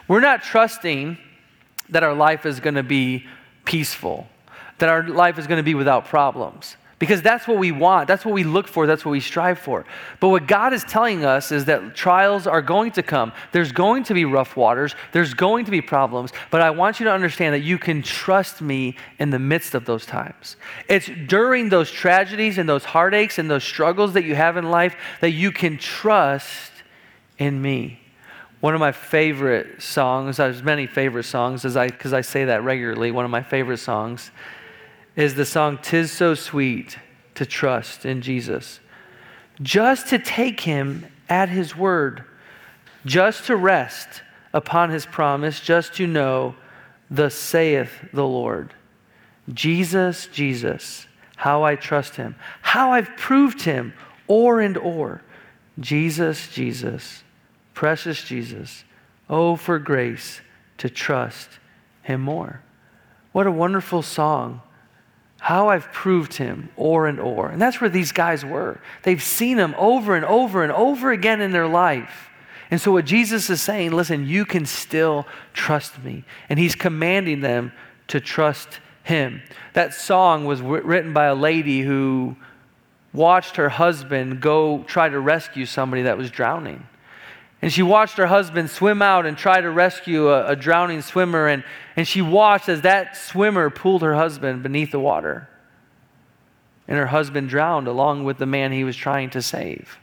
We're 0.07 0.19
not 0.19 0.43
trusting 0.43 1.17
that 1.89 2.03
our 2.03 2.13
life 2.13 2.45
is 2.45 2.59
going 2.59 2.75
to 2.75 2.83
be 2.83 3.25
peaceful, 3.63 4.27
that 4.79 4.89
our 4.89 5.07
life 5.07 5.39
is 5.39 5.47
going 5.47 5.59
to 5.59 5.63
be 5.63 5.75
without 5.75 6.05
problems 6.05 6.75
because 7.03 7.21
that's 7.21 7.49
what 7.49 7.57
we 7.57 7.73
want. 7.73 8.07
That's 8.07 8.23
what 8.23 8.33
we 8.33 8.45
look 8.45 8.65
for. 8.65 8.87
That's 8.87 9.03
what 9.03 9.11
we 9.11 9.19
strive 9.19 9.59
for. 9.59 9.83
But 10.21 10.29
what 10.29 10.47
God 10.47 10.71
is 10.71 10.85
telling 10.85 11.25
us 11.25 11.51
is 11.51 11.65
that 11.65 11.95
trials 11.95 12.47
are 12.47 12.61
going 12.61 12.93
to 12.93 13.03
come. 13.03 13.33
There's 13.51 13.73
going 13.73 14.05
to 14.05 14.13
be 14.13 14.23
rough 14.23 14.55
waters. 14.55 14.95
There's 15.11 15.33
going 15.33 15.65
to 15.65 15.71
be 15.71 15.81
problems. 15.81 16.31
But 16.49 16.61
I 16.61 16.69
want 16.69 17.01
you 17.01 17.03
to 17.07 17.11
understand 17.11 17.55
that 17.55 17.59
you 17.59 17.77
can 17.77 18.03
trust 18.03 18.61
me 18.61 18.95
in 19.19 19.31
the 19.31 19.37
midst 19.37 19.75
of 19.75 19.83
those 19.83 20.05
times. 20.05 20.55
It's 20.87 21.09
during 21.27 21.67
those 21.67 21.91
tragedies 21.91 22.57
and 22.57 22.69
those 22.69 22.85
heartaches 22.85 23.37
and 23.37 23.51
those 23.51 23.65
struggles 23.65 24.13
that 24.13 24.23
you 24.23 24.35
have 24.35 24.55
in 24.55 24.71
life 24.71 24.95
that 25.19 25.31
you 25.31 25.51
can 25.51 25.77
trust 25.77 26.71
in 27.37 27.61
me. 27.61 27.99
One 28.61 28.75
of 28.75 28.79
my 28.79 28.93
favorite 28.93 29.81
songs, 29.81 30.37
there's 30.37 30.63
many 30.63 30.87
favorite 30.87 31.25
songs, 31.25 31.63
because 31.63 32.13
I, 32.13 32.17
I 32.17 32.21
say 32.21 32.45
that 32.45 32.63
regularly. 32.63 33.11
One 33.11 33.25
of 33.25 33.31
my 33.31 33.43
favorite 33.43 33.79
songs 33.79 34.31
is 35.15 35.35
the 35.35 35.45
song 35.45 35.77
Tis 35.81 36.11
So 36.11 36.33
Sweet 36.33 36.97
to 37.35 37.45
Trust 37.45 38.05
in 38.05 38.21
Jesus. 38.21 38.79
Just 39.61 40.07
to 40.07 40.19
take 40.19 40.61
him 40.61 41.05
at 41.29 41.49
his 41.49 41.75
word, 41.75 42.23
just 43.05 43.45
to 43.45 43.55
rest 43.55 44.23
upon 44.53 44.89
his 44.89 45.05
promise, 45.05 45.59
just 45.59 45.95
to 45.95 46.07
know, 46.07 46.55
Thus 47.09 47.35
saith 47.35 47.91
the 48.11 48.25
Lord. 48.25 48.73
Jesus, 49.53 50.27
Jesus, 50.27 51.05
how 51.35 51.63
I 51.63 51.75
trust 51.75 52.15
him, 52.15 52.35
how 52.61 52.91
I've 52.91 53.15
proved 53.17 53.63
him 53.63 53.93
o'er 54.29 54.61
and 54.61 54.77
o'er. 54.77 55.21
Jesus, 55.79 56.47
Jesus, 56.47 57.23
precious 57.73 58.23
Jesus, 58.23 58.83
oh, 59.29 59.55
for 59.55 59.77
grace 59.79 60.41
to 60.77 60.89
trust 60.89 61.49
him 62.01 62.21
more. 62.21 62.61
What 63.31 63.47
a 63.47 63.51
wonderful 63.51 64.01
song 64.01 64.61
how 65.43 65.67
I've 65.67 65.91
proved 65.91 66.35
him 66.35 66.69
o'er 66.77 67.05
and 67.05 67.19
o'er. 67.19 67.49
And 67.49 67.61
that's 67.61 67.81
where 67.81 67.89
these 67.89 68.13
guys 68.13 68.45
were. 68.45 68.79
They've 69.01 69.21
seen 69.21 69.57
him 69.57 69.75
over 69.77 70.15
and 70.15 70.23
over 70.23 70.63
and 70.63 70.71
over 70.71 71.11
again 71.11 71.41
in 71.41 71.51
their 71.51 71.67
life. 71.67 72.29
And 72.71 72.79
so, 72.79 72.93
what 72.93 73.03
Jesus 73.03 73.49
is 73.49 73.61
saying, 73.61 73.91
listen, 73.91 74.25
you 74.25 74.45
can 74.45 74.65
still 74.65 75.27
trust 75.51 76.01
me. 76.01 76.23
And 76.47 76.57
he's 76.57 76.75
commanding 76.75 77.41
them 77.41 77.73
to 78.07 78.21
trust 78.21 78.79
him. 79.03 79.41
That 79.73 79.93
song 79.93 80.45
was 80.45 80.61
written 80.61 81.11
by 81.11 81.25
a 81.25 81.35
lady 81.35 81.81
who 81.81 82.37
watched 83.11 83.57
her 83.57 83.67
husband 83.67 84.39
go 84.39 84.83
try 84.83 85.09
to 85.09 85.19
rescue 85.19 85.65
somebody 85.65 86.03
that 86.03 86.17
was 86.17 86.31
drowning. 86.31 86.87
And 87.63 87.71
she 87.71 87.81
watched 87.81 88.17
her 88.17 88.27
husband 88.27 88.69
swim 88.69 89.01
out 89.01 89.25
and 89.25 89.37
try 89.37 89.61
to 89.61 89.71
rescue 89.71 90.27
a, 90.27 90.47
a, 90.47 90.55
drowning 90.57 91.01
swimmer. 91.01 91.47
And, 91.47 91.63
and 91.95 92.05
she 92.05 92.21
watched 92.21 92.67
as 92.67 92.81
that 92.81 93.15
swimmer 93.15 93.69
pulled 93.69 94.01
her 94.01 94.15
husband 94.15 94.63
beneath 94.63 94.91
the 94.91 94.99
water. 94.99 95.47
And 96.89 96.97
her 96.97 97.05
husband 97.05 97.47
drowned 97.47 97.87
along 97.87 98.25
with 98.25 98.37
the 98.37 98.45
man 98.45 98.73
he 98.73 98.83
was 98.83 98.97
trying 98.97 99.29
to 99.29 99.41
save. 99.41 99.97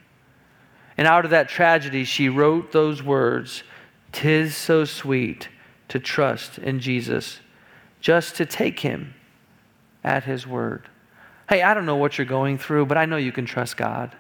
And 0.97 1.07
out 1.07 1.27
of 1.27 1.33
that 1.33 1.51
tragedy, 1.51 2.05
she 2.05 2.31
wrote 2.31 2.73
those 2.73 3.03
words 3.03 3.63
Tis 4.11 4.57
so 4.57 4.87
sweet 4.87 5.51
to 5.89 6.01
trust 6.01 6.57
in 6.57 6.81
Jesus, 6.81 7.41
just 8.01 8.37
to 8.37 8.47
take 8.47 8.81
him 8.81 9.13
at 10.03 10.25
his 10.25 10.47
word. 10.47 10.89
Hey, 11.47 11.61
I 11.61 11.75
don't 11.75 11.85
know 11.85 11.97
what 11.97 12.17
you're 12.17 12.25
going 12.25 12.57
through, 12.57 12.87
but 12.87 12.97
I 12.97 13.05
know 13.05 13.19
you 13.19 13.33
can 13.33 13.45
trust 13.45 13.77
God. 13.77 14.17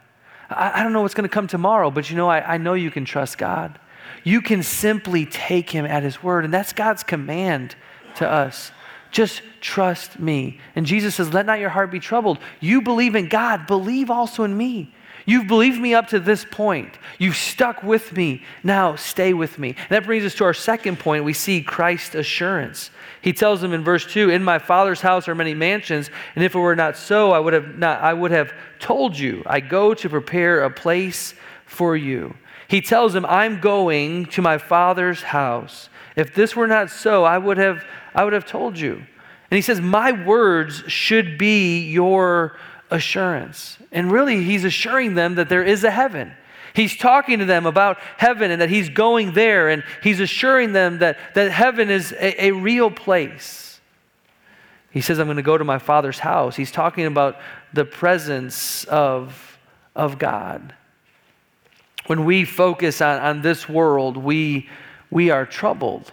I, 0.51 0.81
I 0.81 0.83
don't 0.83 0.93
know 0.93 1.03
what's 1.03 1.15
going 1.15 1.29
to 1.29 1.33
come 1.33 1.47
tomorrow, 1.47 1.91
but 1.91 2.11
you 2.11 2.17
know, 2.17 2.29
I, 2.29 2.55
I 2.55 2.59
know 2.59 2.75
you 2.75 2.91
can 2.91 3.05
trust 3.05 3.39
God. 3.39 3.79
You 4.25 4.43
can 4.43 4.63
simply 4.63 5.25
take 5.27 5.71
him 5.71 5.87
at 5.87 6.03
his 6.03 6.23
word, 6.23 6.45
and 6.45 6.53
that's 6.53 6.73
God's 6.73 7.03
command 7.03 7.75
to 8.17 8.29
us. 8.29 8.73
Just 9.11 9.43
trust 9.61 10.21
me. 10.21 10.61
And 10.77 10.87
Jesus 10.87 11.15
says, 11.17 11.33
Let 11.33 11.47
not 11.47 11.59
your 11.59 11.71
heart 11.71 11.91
be 11.91 12.01
troubled. 12.01 12.39
You 12.61 12.83
believe 12.83 13.15
in 13.15 13.29
God, 13.29 13.67
believe 13.67 14.11
also 14.11 14.45
in 14.45 14.57
me. 14.57 14.95
You've 15.31 15.47
believed 15.47 15.81
me 15.81 15.95
up 15.95 16.09
to 16.09 16.19
this 16.19 16.45
point. 16.45 16.99
You've 17.17 17.37
stuck 17.37 17.85
with 17.85 18.17
me. 18.17 18.43
Now 18.65 18.97
stay 18.97 19.33
with 19.33 19.61
me. 19.61 19.69
And 19.69 19.91
that 19.91 20.05
brings 20.05 20.25
us 20.25 20.35
to 20.35 20.45
our 20.45 20.53
second 20.53 20.99
point. 20.99 21.23
We 21.23 21.35
see 21.35 21.63
Christ's 21.63 22.17
assurance. 22.17 22.91
He 23.23 23.33
tells 23.33 23.61
them 23.61 23.73
in 23.73 23.85
verse 23.85 24.05
2, 24.05 24.29
"In 24.29 24.43
my 24.43 24.59
Father's 24.59 25.03
house 25.03 25.29
are 25.29 25.37
many 25.37 25.55
mansions, 25.55 26.11
and 26.35 26.43
if 26.43 26.57
it 26.57 26.59
were 26.59 26.75
not 26.75 26.97
so, 26.97 27.31
I 27.31 27.39
would 27.39 27.53
have 27.53 27.79
not 27.79 28.01
I 28.01 28.13
would 28.13 28.33
have 28.33 28.53
told 28.81 29.17
you. 29.17 29.45
I 29.47 29.61
go 29.61 29.95
to 29.95 30.09
prepare 30.09 30.63
a 30.63 30.71
place 30.71 31.35
for 31.65 31.97
you." 31.97 32.35
He 32.67 32.81
tells 32.81 33.13
them, 33.13 33.25
"I'm 33.25 33.61
going 33.61 34.27
to 34.27 34.43
my 34.43 34.59
Father's 34.59 35.23
house. 35.23 35.91
If 36.17 36.35
this 36.35 36.57
were 36.57 36.67
not 36.67 36.91
so, 36.91 37.23
I 37.23 37.39
would 37.39 37.57
have 37.57 37.85
I 38.17 38.25
would 38.25 38.33
have 38.33 38.47
told 38.47 38.81
you." 38.81 38.95
And 39.53 39.57
he 39.57 39.63
says, 39.63 39.81
"My 39.81 40.11
words 40.11 40.83
should 40.89 41.39
be 41.39 41.89
your 41.89 42.57
assurance." 42.91 43.79
And 43.93 44.11
really, 44.11 44.43
he's 44.43 44.65
assuring 44.65 45.15
them 45.15 45.37
that 45.37 45.49
there 45.49 45.65
is 45.65 45.85
a 45.85 45.91
heaven. 45.91 46.33
He's 46.73 46.97
talking 46.97 47.41
to 47.41 47.45
them 47.45 47.67
about 47.67 47.99
heaven 48.17 48.51
and 48.51 48.61
that 48.61 48.71
he's 48.71 48.89
going 48.89 49.33
there, 49.33 49.69
and 49.69 49.83
he's 50.03 50.21
assuring 50.21 50.73
them 50.73 50.99
that, 51.01 51.19
that 51.35 51.51
heaven 51.51 51.91
is 51.91 52.13
a, 52.13 52.47
a 52.47 52.53
real 52.53 52.91
place. 52.91 53.81
He 54.93 55.01
says, 55.01 55.19
I'm 55.19 55.27
going 55.27 55.37
to 55.37 55.43
go 55.43 55.59
to 55.59 55.65
my 55.65 55.79
father's 55.79 56.19
house. 56.19 56.57
He's 56.57 56.73
talking 56.73 57.07
about 57.07 57.39
the 57.73 57.85
presence 57.85 58.85
of, 58.85 59.59
of 59.95 60.19
God. 60.19 60.75
When 62.07 62.25
we 62.25 62.45
focus 62.45 63.01
on, 63.01 63.21
on 63.21 63.43
this 63.43 63.69
world, 63.69 64.17
we, 64.17 64.69
we 65.11 65.31
are 65.31 65.47
troubled. 65.47 66.13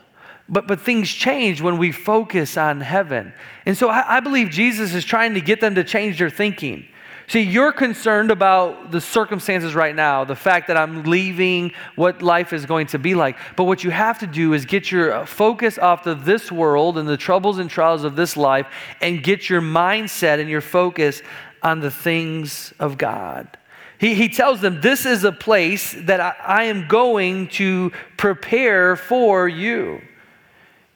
But, 0.50 0.68
but 0.68 0.80
things 0.80 1.10
change 1.10 1.62
when 1.62 1.78
we 1.78 1.92
focus 1.92 2.58
on 2.58 2.82
heaven. 2.82 3.34
And 3.66 3.78
so 3.78 3.90
I, 3.90 4.18
I 4.18 4.20
believe 4.22 4.50
Jesus 4.50 4.94
is 4.94 5.04
trying 5.04 5.34
to 5.34 5.42
get 5.42 5.60
them 5.60 5.76
to 5.76 5.84
change 5.84 6.20
their 6.20 6.30
thinking. 6.30 6.88
See, 7.30 7.42
you're 7.42 7.74
concerned 7.74 8.32
about 8.32 8.90
the 8.92 9.02
circumstances 9.02 9.76
right 9.76 9.94
now, 9.94 10.24
the 10.24 10.36
fact 10.36 10.68
that 10.68 10.78
I'm 10.78 11.04
leaving, 11.04 11.74
what 11.98 12.22
life 12.22 12.54
is 12.54 12.66
going 12.66 12.88
to 12.88 13.00
be 13.00 13.16
like. 13.16 13.38
But 13.58 13.66
what 13.66 13.84
you 13.84 13.90
have 13.90 14.20
to 14.20 14.28
do 14.28 14.54
is 14.54 14.66
get 14.66 14.90
your 14.94 15.26
focus 15.26 15.78
off 15.78 16.08
of 16.08 16.24
this 16.24 16.50
world 16.50 16.98
and 16.98 17.06
the 17.06 17.18
troubles 17.18 17.58
and 17.58 17.70
trials 17.70 18.06
of 18.06 18.16
this 18.16 18.38
life 18.38 18.68
and 19.02 19.22
get 19.22 19.50
your 19.50 19.62
mindset 19.62 20.40
and 20.40 20.50
your 20.50 20.62
focus 20.62 21.22
on 21.62 21.82
the 21.82 21.92
things 21.92 22.74
of 22.80 22.98
God. 22.98 23.58
He, 24.00 24.16
he 24.16 24.30
tells 24.30 24.62
them, 24.62 24.80
This 24.80 25.06
is 25.06 25.26
a 25.26 25.34
place 25.34 25.98
that 26.04 26.22
I, 26.22 26.34
I 26.46 26.64
am 26.66 26.88
going 26.88 27.50
to 27.50 27.92
prepare 28.16 28.96
for 28.96 29.50
you. 29.50 30.02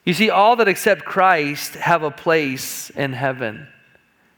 You 0.04 0.14
see, 0.14 0.30
all 0.30 0.56
that 0.56 0.68
accept 0.68 1.04
Christ 1.04 1.74
have 1.74 2.02
a 2.02 2.10
place 2.10 2.90
in 2.90 3.12
heaven. 3.12 3.68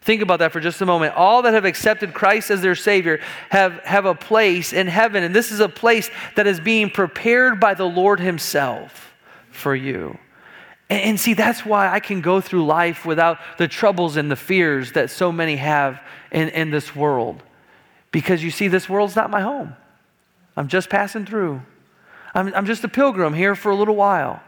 Think 0.02 0.20
about 0.20 0.40
that 0.40 0.52
for 0.52 0.60
just 0.60 0.82
a 0.82 0.86
moment. 0.86 1.14
All 1.14 1.40
that 1.42 1.54
have 1.54 1.64
accepted 1.64 2.12
Christ 2.12 2.50
as 2.50 2.60
their 2.60 2.74
Savior 2.74 3.20
have, 3.48 3.80
have 3.84 4.04
a 4.04 4.14
place 4.14 4.74
in 4.74 4.86
heaven, 4.86 5.24
and 5.24 5.34
this 5.34 5.50
is 5.50 5.60
a 5.60 5.68
place 5.68 6.10
that 6.36 6.46
is 6.46 6.60
being 6.60 6.90
prepared 6.90 7.58
by 7.58 7.72
the 7.72 7.86
Lord 7.86 8.20
Himself 8.20 9.14
for 9.50 9.74
you. 9.74 10.18
And, 10.90 11.00
and 11.00 11.20
see, 11.20 11.32
that's 11.32 11.64
why 11.64 11.88
I 11.88 12.00
can 12.00 12.20
go 12.20 12.42
through 12.42 12.66
life 12.66 13.06
without 13.06 13.38
the 13.56 13.66
troubles 13.66 14.18
and 14.18 14.30
the 14.30 14.36
fears 14.36 14.92
that 14.92 15.08
so 15.08 15.32
many 15.32 15.56
have 15.56 16.02
in, 16.30 16.50
in 16.50 16.70
this 16.70 16.94
world. 16.94 17.42
Because 18.10 18.44
you 18.44 18.50
see, 18.50 18.68
this 18.68 18.90
world's 18.90 19.16
not 19.16 19.30
my 19.30 19.40
home. 19.40 19.74
I'm 20.58 20.68
just 20.68 20.90
passing 20.90 21.24
through. 21.24 21.62
I'm, 22.34 22.54
I'm 22.54 22.66
just 22.66 22.84
a 22.84 22.88
pilgrim 22.88 23.32
here 23.32 23.54
for 23.54 23.70
a 23.70 23.74
little 23.74 23.96
while 23.96 24.42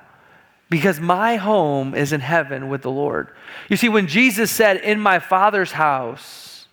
because 0.69 0.99
my 0.99 1.37
home 1.37 1.95
is 1.95 2.13
in 2.13 2.21
heaven 2.21 2.69
with 2.69 2.83
the 2.83 2.91
Lord. 2.91 3.29
You 3.69 3.77
see, 3.77 3.89
when 3.89 4.07
Jesus 4.07 4.51
said, 4.51 4.79
In 4.79 5.01
my 5.01 5.19
Father's 5.19 5.73
house, 5.73 6.67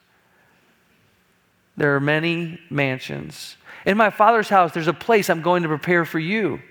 there 1.78 1.96
are 1.96 2.00
many 2.00 2.60
mansions. 2.70 3.58
In 3.86 3.98
my 3.98 4.10
Father's 4.10 4.50
house, 4.50 4.74
there's 4.74 4.88
a 4.88 4.94
place 4.94 5.30
I'm 5.30 5.42
going 5.42 5.64
to 5.64 5.70
prepare 5.70 6.06
for 6.06 6.20
you. 6.20 6.62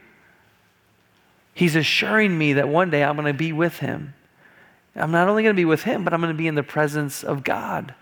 He's 1.55 1.77
assuring 1.77 2.37
me 2.37 2.55
that 2.55 2.69
one 2.69 2.91
day 2.91 3.05
I'm 3.05 3.17
going 3.17 3.27
to 3.27 3.35
be 3.35 3.53
with 3.53 3.79
him. 3.79 4.15
I'm 4.97 5.11
not 5.11 5.29
only 5.29 5.43
going 5.43 5.55
to 5.55 5.61
be 5.61 5.65
with 5.65 5.83
him, 5.83 6.05
but 6.05 6.13
I'm 6.13 6.21
going 6.21 6.33
to 6.33 6.39
be 6.39 6.47
in 6.47 6.55
the 6.55 6.63
presence 6.63 7.23
of 7.23 7.45
God. 7.45 7.95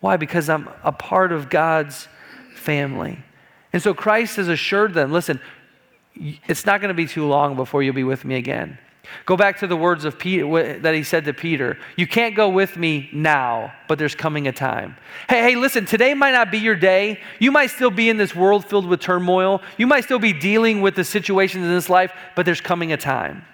Why? 0.00 0.16
Because 0.16 0.48
I'm 0.48 0.68
a 0.82 0.92
part 0.92 1.32
of 1.32 1.48
God's 1.48 2.08
family. 2.54 3.24
And 3.72 3.82
so 3.82 3.94
Christ 3.94 4.36
has 4.36 4.48
assured 4.48 4.94
them 4.94 5.12
listen, 5.12 5.40
it's 6.16 6.66
not 6.66 6.80
going 6.80 6.88
to 6.88 6.94
be 6.94 7.06
too 7.06 7.26
long 7.26 7.56
before 7.56 7.82
you'll 7.82 7.94
be 7.94 8.04
with 8.04 8.24
me 8.24 8.36
again. 8.36 8.78
Go 9.26 9.36
back 9.36 9.58
to 9.58 9.66
the 9.66 9.76
words 9.76 10.04
of 10.04 10.18
Peter 10.18 10.78
that 10.80 10.94
he 10.94 11.02
said 11.02 11.24
to 11.26 11.34
Peter. 11.34 11.78
You 11.96 12.06
can't 12.06 12.34
go 12.34 12.48
with 12.48 12.76
me 12.76 13.10
now, 13.12 13.72
but 13.86 13.98
there's 13.98 14.14
coming 14.14 14.48
a 14.48 14.52
time. 14.52 14.96
Hey, 15.28 15.42
hey, 15.42 15.56
listen, 15.56 15.84
today 15.84 16.14
might 16.14 16.32
not 16.32 16.50
be 16.50 16.58
your 16.58 16.76
day. 16.76 17.20
You 17.38 17.52
might 17.52 17.68
still 17.68 17.90
be 17.90 18.08
in 18.08 18.16
this 18.16 18.34
world 18.34 18.64
filled 18.64 18.86
with 18.86 19.00
turmoil. 19.00 19.62
You 19.76 19.86
might 19.86 20.04
still 20.04 20.18
be 20.18 20.32
dealing 20.32 20.80
with 20.80 20.94
the 20.94 21.04
situations 21.04 21.64
in 21.64 21.70
this 21.72 21.90
life, 21.90 22.12
but 22.34 22.46
there's 22.46 22.60
coming 22.60 22.92
a 22.92 22.96
time. 22.96 23.44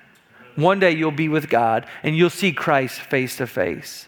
One 0.57 0.79
day 0.79 0.93
you'll 0.93 1.11
be 1.11 1.29
with 1.29 1.49
God 1.49 1.87
and 2.03 2.17
you'll 2.17 2.31
see 2.31 2.53
Christ 2.53 3.01
face 3.01 3.37
to 3.37 3.47
face. 3.47 4.07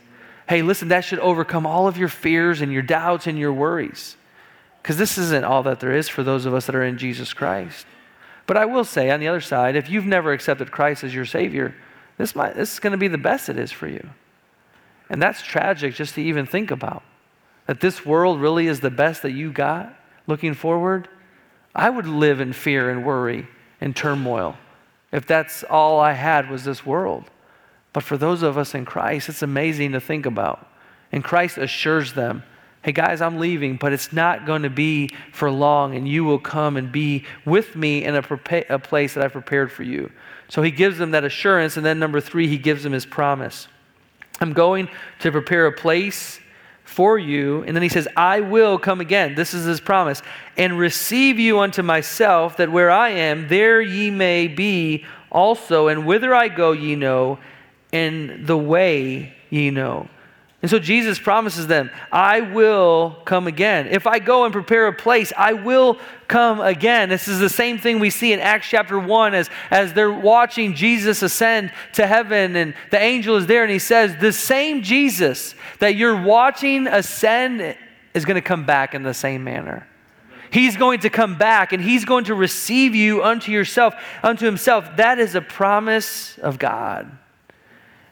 Hey, 0.49 0.63
listen, 0.63 0.89
that 0.89 1.05
should 1.05 1.21
overcome 1.21 1.67
all 1.67 1.87
of 1.87 1.97
your 1.97 2.09
fears 2.09 2.61
and 2.61 2.73
your 2.73 2.83
doubts 2.83 3.27
and 3.27 3.39
your 3.39 3.53
worries. 3.53 4.17
Because 4.83 4.97
this 4.97 5.17
isn't 5.17 5.45
all 5.45 5.63
that 5.63 5.81
there 5.81 5.95
is 5.95 6.09
for 6.09 6.23
those 6.23 6.45
of 6.45 6.55
us 6.55 6.67
that 6.67 6.75
are 6.75 6.85
in 6.85 6.99
Jesus 6.99 7.33
Christ. 7.33 7.87
But 8.53 8.61
I 8.61 8.67
will 8.67 8.85
say, 8.85 9.09
on 9.09 9.19
the 9.19 9.29
other 9.29 9.41
side, 9.41 9.77
if 9.77 9.89
you've 9.89 10.05
never 10.05 10.31
accepted 10.31 10.71
Christ 10.71 11.05
as 11.05 11.15
your 11.15 11.25
Savior, 11.25 11.75
this, 12.19 12.37
might, 12.37 12.55
this 12.55 12.75
is 12.75 12.81
going 12.81 12.91
to 12.91 12.99
be 12.99 13.09
the 13.09 13.17
best 13.17 13.49
it 13.49 13.59
is 13.59 13.73
for 13.73 13.89
you. 13.89 14.07
And 15.09 15.23
that's 15.23 15.41
tragic 15.41 15.95
just 15.95 16.17
to 16.17 16.23
even 16.23 16.45
think 16.45 16.71
about. 16.71 17.03
That 17.67 17.81
this 17.81 18.05
world 18.05 18.43
really 18.43 18.67
is 18.67 18.81
the 18.81 18.91
best 18.91 19.23
that 19.23 19.33
you 19.33 19.53
got 19.53 19.99
looking 20.27 20.53
forward. 20.53 21.09
I 21.75 21.89
would 21.89 22.07
live 22.07 22.43
in 22.43 22.53
fear 22.53 22.91
and 22.91 23.07
worry 23.07 23.49
and 23.81 23.97
turmoil 23.97 24.59
if 25.13 25.27
that's 25.27 25.65
all 25.65 25.99
I 25.99 26.13
had 26.13 26.51
was 26.51 26.63
this 26.63 26.85
world. 26.85 27.25
But 27.95 28.03
for 28.03 28.19
those 28.19 28.43
of 28.43 28.59
us 28.59 28.75
in 28.75 28.85
Christ, 28.85 29.31
it's 29.31 29.41
amazing 29.41 29.93
to 29.93 30.01
think 30.01 30.27
about. 30.27 30.71
And 31.11 31.25
Christ 31.25 31.57
assures 31.57 32.13
them 32.13 32.43
hey 32.83 32.93
guys, 32.93 33.21
I'm 33.21 33.39
leaving, 33.39 33.77
but 33.77 33.93
it's 33.93 34.13
not 34.13 34.45
going 34.45 34.63
to 34.63 34.71
be 34.71 35.11
for 35.33 35.51
long, 35.51 35.95
and 35.95 36.07
you 36.07 36.25
will 36.25 36.41
come 36.41 36.77
and 36.77 36.91
be 36.91 37.25
with 37.45 37.77
me 37.77 38.05
in 38.05 38.17
a, 38.17 38.23
prepa- 38.23 38.69
a 38.69 38.79
place 38.79 39.15
that 39.15 39.25
I've 39.25 39.33
prepared 39.33 39.71
for 39.71 39.85
you. 39.85 40.11
So 40.49 40.63
he 40.63 40.71
gives 40.71 40.99
them 40.99 41.13
that 41.13 41.25
assurance, 41.25 41.77
and 41.77 41.87
then 41.87 41.99
number 41.99 42.21
three, 42.21 42.49
he 42.49 42.59
gives 42.59 42.83
them 42.83 42.93
his 42.93 43.07
promise. 43.07 43.69
I'm 44.41 44.53
going 44.53 44.89
to 45.21 45.31
prepare 45.31 45.67
a 45.67 45.73
place 45.73 46.41
for 46.85 47.19
you. 47.19 47.63
And 47.63 47.75
then 47.75 47.83
he 47.83 47.89
says, 47.89 48.09
I 48.17 48.41
will 48.41 48.79
come 48.79 49.01
again. 49.01 49.35
This 49.35 49.55
is 49.55 49.65
his 49.65 49.81
promise. 49.81 50.21
And 50.57 50.79
receive 50.79 51.39
you 51.39 51.61
unto 51.61 51.83
myself, 51.83 52.57
that 52.57 52.71
where 52.71 52.91
I 52.91 53.11
am, 53.11 53.49
there 53.49 53.81
ye 53.81 54.11
may 54.11 54.49
be 54.49 55.07
also. 55.31 55.89
And 55.89 56.05
whither 56.05 56.35
I 56.35 56.49
go, 56.49 56.73
ye 56.73 56.97
know, 56.97 57.39
and 57.93 58.47
the 58.47 58.59
way 58.59 59.35
ye 59.49 59.71
know. 59.71 60.09
And 60.63 60.71
so 60.71 60.79
Jesus 60.79 61.19
promises 61.19 61.67
them, 61.67 61.91
I 62.13 62.41
will 62.41 63.19
come 63.25 63.49
again. 63.49 63.89
If 63.89 64.07
I 64.07 64.21
go 64.21 64.45
and 64.45 64.53
prepare 64.53 64.87
a 64.87 64.93
place, 64.93 65.33
I 65.37 65.55
will 65.55 65.99
come 66.29 66.61
again. 66.61 67.09
This 67.09 67.27
is 67.27 67.41
the 67.41 67.49
same 67.49 67.79
thing 67.79 67.99
we 67.99 68.11
see 68.11 68.33
in 68.33 68.39
Acts 68.39 68.69
chapter 68.69 68.97
1 68.97 69.35
as, 69.35 69.51
as 69.73 69.93
they're 69.93 70.13
watching 70.13 70.75
Jesus 70.75 71.21
ascend 71.21 71.73
to 71.95 72.07
heaven 72.07 72.55
and 72.55 72.75
the 72.93 73.01
angel 73.01 73.35
is 73.37 73.47
there 73.47 73.65
and 73.65 73.73
he 73.73 73.81
says, 73.81 74.17
The 74.21 74.33
same 74.33 74.83
Jesus 74.83 75.57
that 75.81 75.97
you're 75.97 76.23
watching 76.23 76.87
ascend 76.87 77.77
is 78.15 78.25
going 78.25 78.37
to 78.37 78.41
come 78.41 78.65
back 78.65 78.95
in 78.95 79.03
the 79.03 79.15
same 79.15 79.43
manner. 79.43 79.89
He's 80.53 80.77
going 80.77 81.01
to 81.01 81.11
come 81.11 81.37
back 81.39 81.73
and 81.73 81.83
he's 81.83 82.05
going 82.05 82.27
to 82.27 82.37
receive 82.37 82.95
you 82.95 83.25
unto 83.25 83.51
yourself, 83.51 83.95
unto 84.23 84.47
himself. 84.47 84.97
That 84.97 85.19
is 85.19 85.35
a 85.35 85.41
promise 85.41 86.39
of 86.39 86.61
God. 86.61 87.11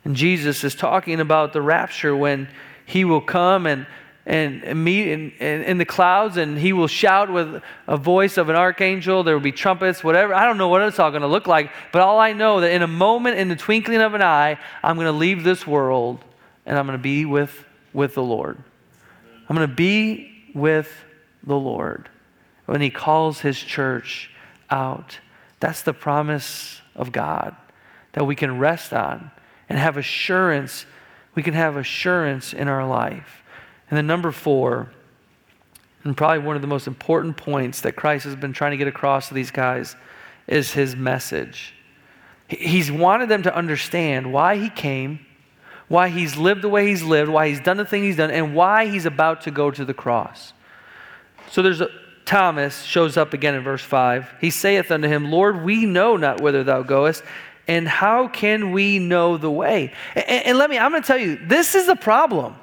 And 0.05 0.17
Jesus 0.17 0.65
is 0.65 0.75
talking 0.75 1.21
about 1.21 1.53
the 1.53 1.63
rapture 1.63 2.17
when 2.17 2.49
he 2.87 3.05
will 3.05 3.21
come 3.21 3.67
and, 3.67 3.87
and, 4.27 4.85
meet 4.85 5.09
in, 5.09 5.31
in, 5.33 5.63
in, 5.63 5.79
the 5.79 5.85
clouds 5.85 6.37
and 6.37 6.59
he 6.59 6.73
will 6.73 6.89
shout 6.89 7.31
with 7.31 7.63
a 7.87 7.97
voice 7.97 8.37
of 8.37 8.49
an 8.49 8.57
archangel. 8.57 9.23
There 9.23 9.35
will 9.35 9.43
be 9.43 9.53
trumpets, 9.53 10.03
whatever. 10.03 10.35
I 10.35 10.45
don't 10.45 10.59
know 10.59 10.69
what 10.69 10.83
it's 10.83 10.99
all 10.99 11.11
going 11.11 11.23
to 11.23 11.29
look 11.29 11.47
like, 11.47 11.71
but 11.93 12.03
all 12.03 12.19
I 12.19 12.33
know 12.33 12.61
that 12.61 12.73
in 12.73 12.83
a 12.83 12.89
moment, 12.89 13.39
in 13.39 13.49
the 13.49 13.57
twinkling 13.57 14.01
of 14.01 14.15
an 14.15 14.23
eye, 14.23 14.59
I'm 14.83 14.97
going 14.97 15.07
to 15.07 15.13
leave 15.13 15.45
this 15.45 15.67
world 15.67 16.25
and 16.65 16.79
I'm 16.79 16.87
going 16.87 16.99
to 16.99 17.03
be 17.03 17.25
with, 17.25 17.65
with 17.93 18.15
the 18.15 18.23
Lord. 18.23 18.59
I'm 19.49 19.57
going 19.57 19.69
to 19.69 19.75
be 19.75 20.45
with 20.55 20.93
the 21.45 21.57
Lord 21.57 22.09
when 22.67 22.81
he 22.81 22.91
calls 22.91 23.41
his 23.41 23.59
church 23.59 24.31
out. 24.71 25.19
That's 25.59 25.83
the 25.83 25.93
promise 25.93 26.81
of 26.95 27.13
God 27.13 27.55
that 28.13 28.25
we 28.25 28.35
can 28.35 28.59
rest 28.59 28.93
on 28.93 29.31
and 29.71 29.79
have 29.79 29.97
assurance. 29.97 30.85
We 31.35 31.43
can 31.43 31.55
have 31.55 31.79
assurance 31.79 32.53
in 32.53 32.69
our 32.69 32.87
life. 32.87 33.43
And 33.89 33.97
then, 33.97 34.07
number 34.07 34.33
four, 34.33 34.93
and 36.05 36.17
probably 36.17 36.41
one 36.41 36.57
of 36.57 36.63
the 36.63 36.69
most 36.69 36.87
important 36.87 37.37
points 37.37 37.81
that 37.83 37.97
Christ 37.97 38.25
has 38.25 38.37
been 38.37 38.53
trying 38.53 38.73
to 38.73 38.77
get 38.77 38.89
across 38.89 39.29
to 39.29 39.35
these 39.35 39.51
guys, 39.51 39.97
is 40.47 40.73
his 40.73 40.97
message. 40.97 41.75
He's 42.49 42.91
wanted 42.91 43.29
them 43.29 43.45
to 43.45 43.55
understand 43.55 44.33
why 44.33 44.57
he 44.57 44.69
came, 44.69 45.25
why 45.89 46.09
he's 46.09 46.37
lived 46.37 46.63
the 46.63 46.69
way 46.69 46.89
he's 46.89 47.03
lived, 47.03 47.31
why 47.31 47.49
he's 47.49 47.61
done 47.61 47.77
the 47.77 47.85
thing 47.85 48.03
he's 48.03 48.17
done, 48.17 48.31
and 48.31 48.55
why 48.55 48.87
he's 48.87 49.07
about 49.07 49.43
to 49.43 49.51
go 49.51 49.71
to 49.71 49.85
the 49.85 49.95
cross. 49.95 50.53
So 51.51 51.63
there's 51.63 51.81
a, 51.81 51.89
Thomas 52.25 52.83
shows 52.83 53.17
up 53.17 53.35
again 53.35 53.55
in 53.55 53.63
verse 53.63 53.83
5. 53.83 54.35
He 54.41 54.51
saith 54.51 54.91
unto 54.91 55.09
him, 55.09 55.31
Lord, 55.31 55.63
we 55.65 55.85
know 55.87 56.17
not 56.17 56.41
whither 56.41 56.65
thou 56.65 56.83
goest, 56.83 57.23
and 57.71 57.87
how 57.87 58.27
can 58.27 58.73
we 58.73 58.99
know 58.99 59.37
the 59.37 59.51
way? 59.51 59.93
And, 60.17 60.29
and 60.29 60.59
let 60.59 60.69
me, 60.71 60.77
I'm 60.77 60.91
going 60.91 61.05
to 61.05 61.07
tell 61.07 61.17
you, 61.17 61.37
this 61.37 61.77
is 61.77 61.87
a 61.87 61.95
problem. 61.95 62.57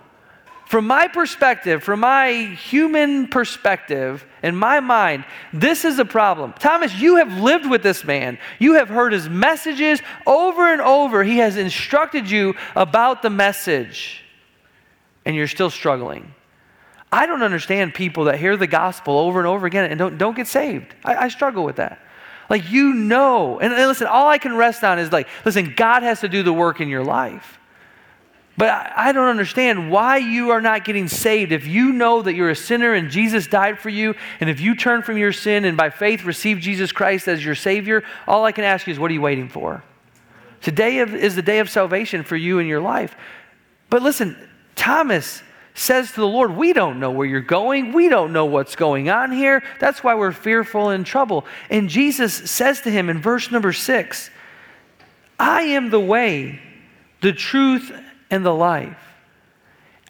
From 0.65 0.85
my 0.85 1.07
perspective, 1.07 1.81
from 1.81 2.01
my 2.01 2.33
human 2.33 3.29
perspective, 3.29 4.25
in 4.43 4.53
my 4.53 4.81
mind, 4.81 5.23
this 5.53 5.85
is 5.85 5.97
a 5.97 6.03
problem. 6.03 6.51
Thomas, 6.59 6.93
you 6.93 7.15
have 7.15 7.31
lived 7.39 7.69
with 7.69 7.83
this 7.83 8.03
man. 8.03 8.37
You 8.59 8.73
have 8.73 8.89
heard 8.89 9.13
his 9.13 9.29
messages 9.29 10.01
over 10.25 10.73
and 10.73 10.81
over. 10.81 11.23
He 11.23 11.37
has 11.37 11.55
instructed 11.55 12.29
you 12.29 12.55
about 12.75 13.21
the 13.21 13.29
message, 13.29 14.25
and 15.23 15.37
you're 15.37 15.47
still 15.47 15.69
struggling. 15.69 16.35
I 17.13 17.27
don't 17.27 17.43
understand 17.43 17.93
people 17.93 18.25
that 18.25 18.37
hear 18.37 18.57
the 18.57 18.67
gospel 18.67 19.17
over 19.17 19.39
and 19.39 19.47
over 19.47 19.65
again 19.65 19.89
and 19.89 19.97
don't, 19.97 20.17
don't 20.17 20.35
get 20.35 20.47
saved. 20.47 20.93
I, 21.05 21.15
I 21.15 21.27
struggle 21.29 21.63
with 21.63 21.77
that. 21.77 22.01
Like, 22.49 22.69
you 22.71 22.93
know, 22.93 23.59
and, 23.59 23.73
and 23.73 23.87
listen, 23.87 24.07
all 24.07 24.27
I 24.27 24.37
can 24.37 24.55
rest 24.55 24.83
on 24.83 24.99
is 24.99 25.11
like, 25.11 25.27
listen, 25.43 25.73
God 25.75 26.03
has 26.03 26.21
to 26.21 26.29
do 26.29 26.43
the 26.43 26.53
work 26.53 26.79
in 26.79 26.87
your 26.87 27.03
life. 27.03 27.59
But 28.57 28.69
I 28.69 29.11
don't 29.11 29.27
understand 29.27 29.91
why 29.91 30.17
you 30.17 30.49
are 30.49 30.61
not 30.61 30.83
getting 30.83 31.07
saved. 31.07 31.51
If 31.51 31.67
you 31.67 31.91
know 31.91 32.23
that 32.23 32.33
you're 32.33 32.49
a 32.49 32.55
sinner 32.55 32.95
and 32.95 33.11
Jesus 33.11 33.45
died 33.45 33.77
for 33.77 33.89
you, 33.89 34.15
and 34.39 34.49
if 34.49 34.59
you 34.59 34.75
turn 34.75 35.03
from 35.03 35.17
your 35.17 35.31
sin 35.31 35.63
and 35.63 35.77
by 35.77 35.91
faith 35.91 36.23
receive 36.23 36.59
Jesus 36.59 36.91
Christ 36.91 37.27
as 37.27 37.45
your 37.45 37.53
Savior, 37.53 38.03
all 38.27 38.45
I 38.45 38.51
can 38.51 38.63
ask 38.63 38.87
you 38.87 38.93
is, 38.93 38.99
what 38.99 39.11
are 39.11 39.13
you 39.13 39.21
waiting 39.21 39.47
for? 39.47 39.83
Today 40.61 40.97
is 40.97 41.35
the 41.35 41.43
day 41.43 41.59
of 41.59 41.69
salvation 41.69 42.23
for 42.23 42.35
you 42.35 42.57
in 42.57 42.65
your 42.65 42.81
life. 42.81 43.15
But 43.91 44.01
listen, 44.01 44.35
Thomas 44.75 45.43
says 45.77 46.11
to 46.11 46.19
the 46.19 46.27
Lord, 46.27 46.55
We 46.55 46.73
don't 46.73 46.99
know 46.99 47.11
where 47.11 47.27
you're 47.27 47.41
going. 47.41 47.93
We 47.93 48.09
don't 48.09 48.33
know 48.33 48.45
what's 48.45 48.75
going 48.75 49.09
on 49.09 49.31
here. 49.31 49.63
That's 49.79 50.03
why 50.03 50.15
we're 50.15 50.31
fearful 50.31 50.89
and 50.89 51.05
trouble. 51.05 51.45
And 51.69 51.87
Jesus 51.89 52.33
says 52.33 52.81
to 52.81 52.91
him 52.91 53.09
in 53.09 53.21
verse 53.21 53.51
number 53.51 53.71
six, 53.73 54.29
I 55.39 55.61
am 55.61 55.91
the 55.91 55.99
way, 55.99 56.59
the 57.21 57.31
truth, 57.31 57.91
and 58.31 58.45
the 58.45 58.53
life. 58.53 58.97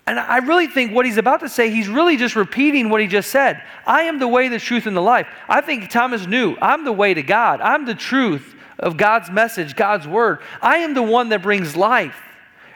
And 0.08 0.18
I 0.18 0.38
really 0.38 0.68
think 0.68 0.94
what 0.94 1.06
he's 1.06 1.18
about 1.18 1.42
to 1.42 1.50
say, 1.50 1.70
he's 1.70 1.90
really 1.90 2.16
just 2.16 2.38
repeating 2.38 2.90
what 2.90 3.02
he 3.02 3.08
just 3.08 3.30
said. 3.30 3.62
I 3.86 4.04
am 4.04 4.20
the 4.20 4.28
way, 4.28 4.48
the 4.48 4.60
truth, 4.60 4.86
and 4.86 4.96
the 4.96 5.02
life. 5.02 5.28
I 5.50 5.60
think 5.60 5.90
Thomas 5.90 6.26
knew 6.26 6.56
I'm 6.62 6.86
the 6.86 6.94
way 6.94 7.14
to 7.14 7.22
God. 7.22 7.60
I'm 7.60 7.86
the 7.86 7.94
truth 7.94 8.56
of 8.80 8.96
God's 8.96 9.30
message, 9.30 9.76
God's 9.76 10.08
word. 10.08 10.40
I 10.62 10.78
am 10.78 10.94
the 10.94 11.04
one 11.04 11.30
that 11.30 11.42
brings 11.42 11.76
life. 11.76 12.16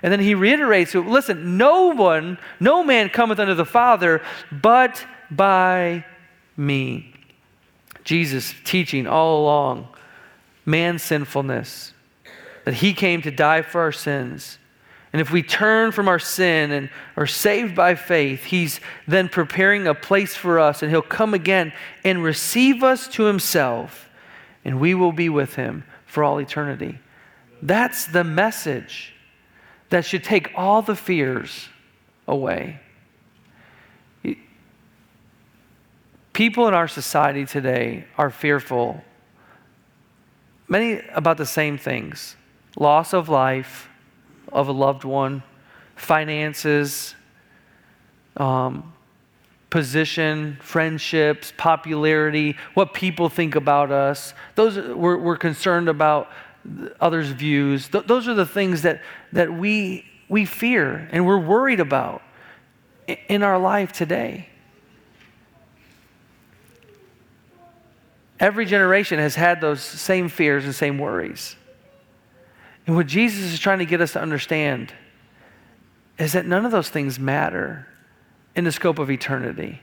And 0.03 0.11
then 0.11 0.19
he 0.19 0.33
reiterates, 0.33 0.95
listen, 0.95 1.57
no 1.57 1.87
one, 1.89 2.37
no 2.59 2.83
man 2.83 3.09
cometh 3.09 3.39
unto 3.39 3.53
the 3.53 3.65
Father 3.65 4.21
but 4.51 5.05
by 5.29 6.05
me. 6.57 7.13
Jesus 8.03 8.55
teaching 8.63 9.05
all 9.05 9.41
along 9.41 9.87
man's 10.65 11.03
sinfulness, 11.03 11.93
that 12.65 12.75
he 12.75 12.93
came 12.93 13.21
to 13.21 13.31
die 13.31 13.61
for 13.61 13.81
our 13.81 13.91
sins 13.91 14.57
and 15.13 15.19
if 15.19 15.31
we 15.31 15.43
turn 15.43 15.91
from 15.91 16.07
our 16.07 16.19
sin 16.19 16.71
and 16.71 16.89
are 17.17 17.27
saved 17.27 17.75
by 17.75 17.95
faith, 17.95 18.45
He's 18.45 18.79
then 19.07 19.27
preparing 19.27 19.87
a 19.87 19.93
place 19.93 20.35
for 20.35 20.59
us, 20.59 20.81
and 20.81 20.89
He'll 20.89 21.01
come 21.01 21.33
again 21.33 21.73
and 22.03 22.23
receive 22.23 22.81
us 22.81 23.07
to 23.09 23.23
Himself, 23.23 24.09
and 24.63 24.79
we 24.79 24.93
will 24.93 25.11
be 25.11 25.27
with 25.27 25.55
Him 25.55 25.83
for 26.05 26.23
all 26.23 26.39
eternity. 26.39 26.99
That's 27.61 28.05
the 28.05 28.23
message 28.23 29.10
that 29.91 30.05
should 30.05 30.23
take 30.23 30.51
all 30.55 30.81
the 30.81 30.95
fears 30.95 31.69
away. 32.27 32.79
People 36.33 36.67
in 36.67 36.73
our 36.73 36.87
society 36.87 37.45
today 37.45 38.05
are 38.17 38.29
fearful, 38.29 39.03
many 40.67 41.01
about 41.13 41.37
the 41.37 41.45
same 41.45 41.77
things 41.77 42.35
loss 42.77 43.13
of 43.13 43.27
life 43.27 43.89
of 44.51 44.69
a 44.69 44.71
loved 44.71 45.03
one, 45.03 45.43
finances, 45.95 47.13
um, 48.37 48.93
position, 49.69 50.57
friendships, 50.61 51.53
popularity, 51.57 52.55
what 52.75 52.93
people 52.93 53.27
think 53.27 53.55
about 53.55 53.91
us. 53.91 54.33
Those 54.55 54.77
we're, 54.95 55.17
we're 55.17 55.37
concerned 55.37 55.89
about 55.89 56.29
others' 56.99 57.29
views. 57.29 57.87
Th- 57.87 58.05
those 58.05 58.27
are 58.27 58.33
the 58.33 58.45
things 58.45 58.83
that, 58.83 59.01
that 59.33 59.51
we, 59.51 60.05
we 60.29 60.45
fear 60.45 61.09
and 61.11 61.25
we're 61.25 61.39
worried 61.39 61.79
about 61.79 62.21
in 63.27 63.43
our 63.43 63.57
life 63.57 63.91
today. 63.91 64.47
Every 68.39 68.65
generation 68.65 69.19
has 69.19 69.35
had 69.35 69.61
those 69.61 69.81
same 69.81 70.27
fears 70.27 70.65
and 70.65 70.73
same 70.73 70.97
worries. 70.97 71.55
And 72.87 72.95
what 72.95 73.05
Jesus 73.05 73.53
is 73.53 73.59
trying 73.59 73.79
to 73.79 73.85
get 73.85 74.01
us 74.01 74.13
to 74.13 74.21
understand 74.21 74.91
is 76.17 76.33
that 76.33 76.45
none 76.45 76.65
of 76.65 76.71
those 76.71 76.89
things 76.89 77.19
matter 77.19 77.87
in 78.55 78.63
the 78.63 78.71
scope 78.71 78.99
of 78.99 79.11
eternity. 79.11 79.79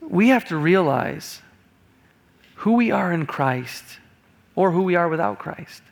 We 0.00 0.28
have 0.28 0.44
to 0.46 0.56
realize 0.56 1.42
who 2.56 2.72
we 2.72 2.90
are 2.90 3.12
in 3.12 3.26
Christ 3.26 3.98
or 4.56 4.72
who 4.72 4.82
we 4.82 4.96
are 4.96 5.08
without 5.08 5.38
Christ. 5.38 5.82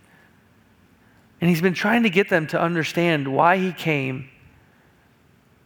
And 1.40 1.50
he's 1.50 1.60
been 1.60 1.74
trying 1.74 2.02
to 2.02 2.10
get 2.10 2.30
them 2.30 2.46
to 2.48 2.60
understand 2.60 3.28
why 3.28 3.58
he 3.58 3.72
came 3.72 4.30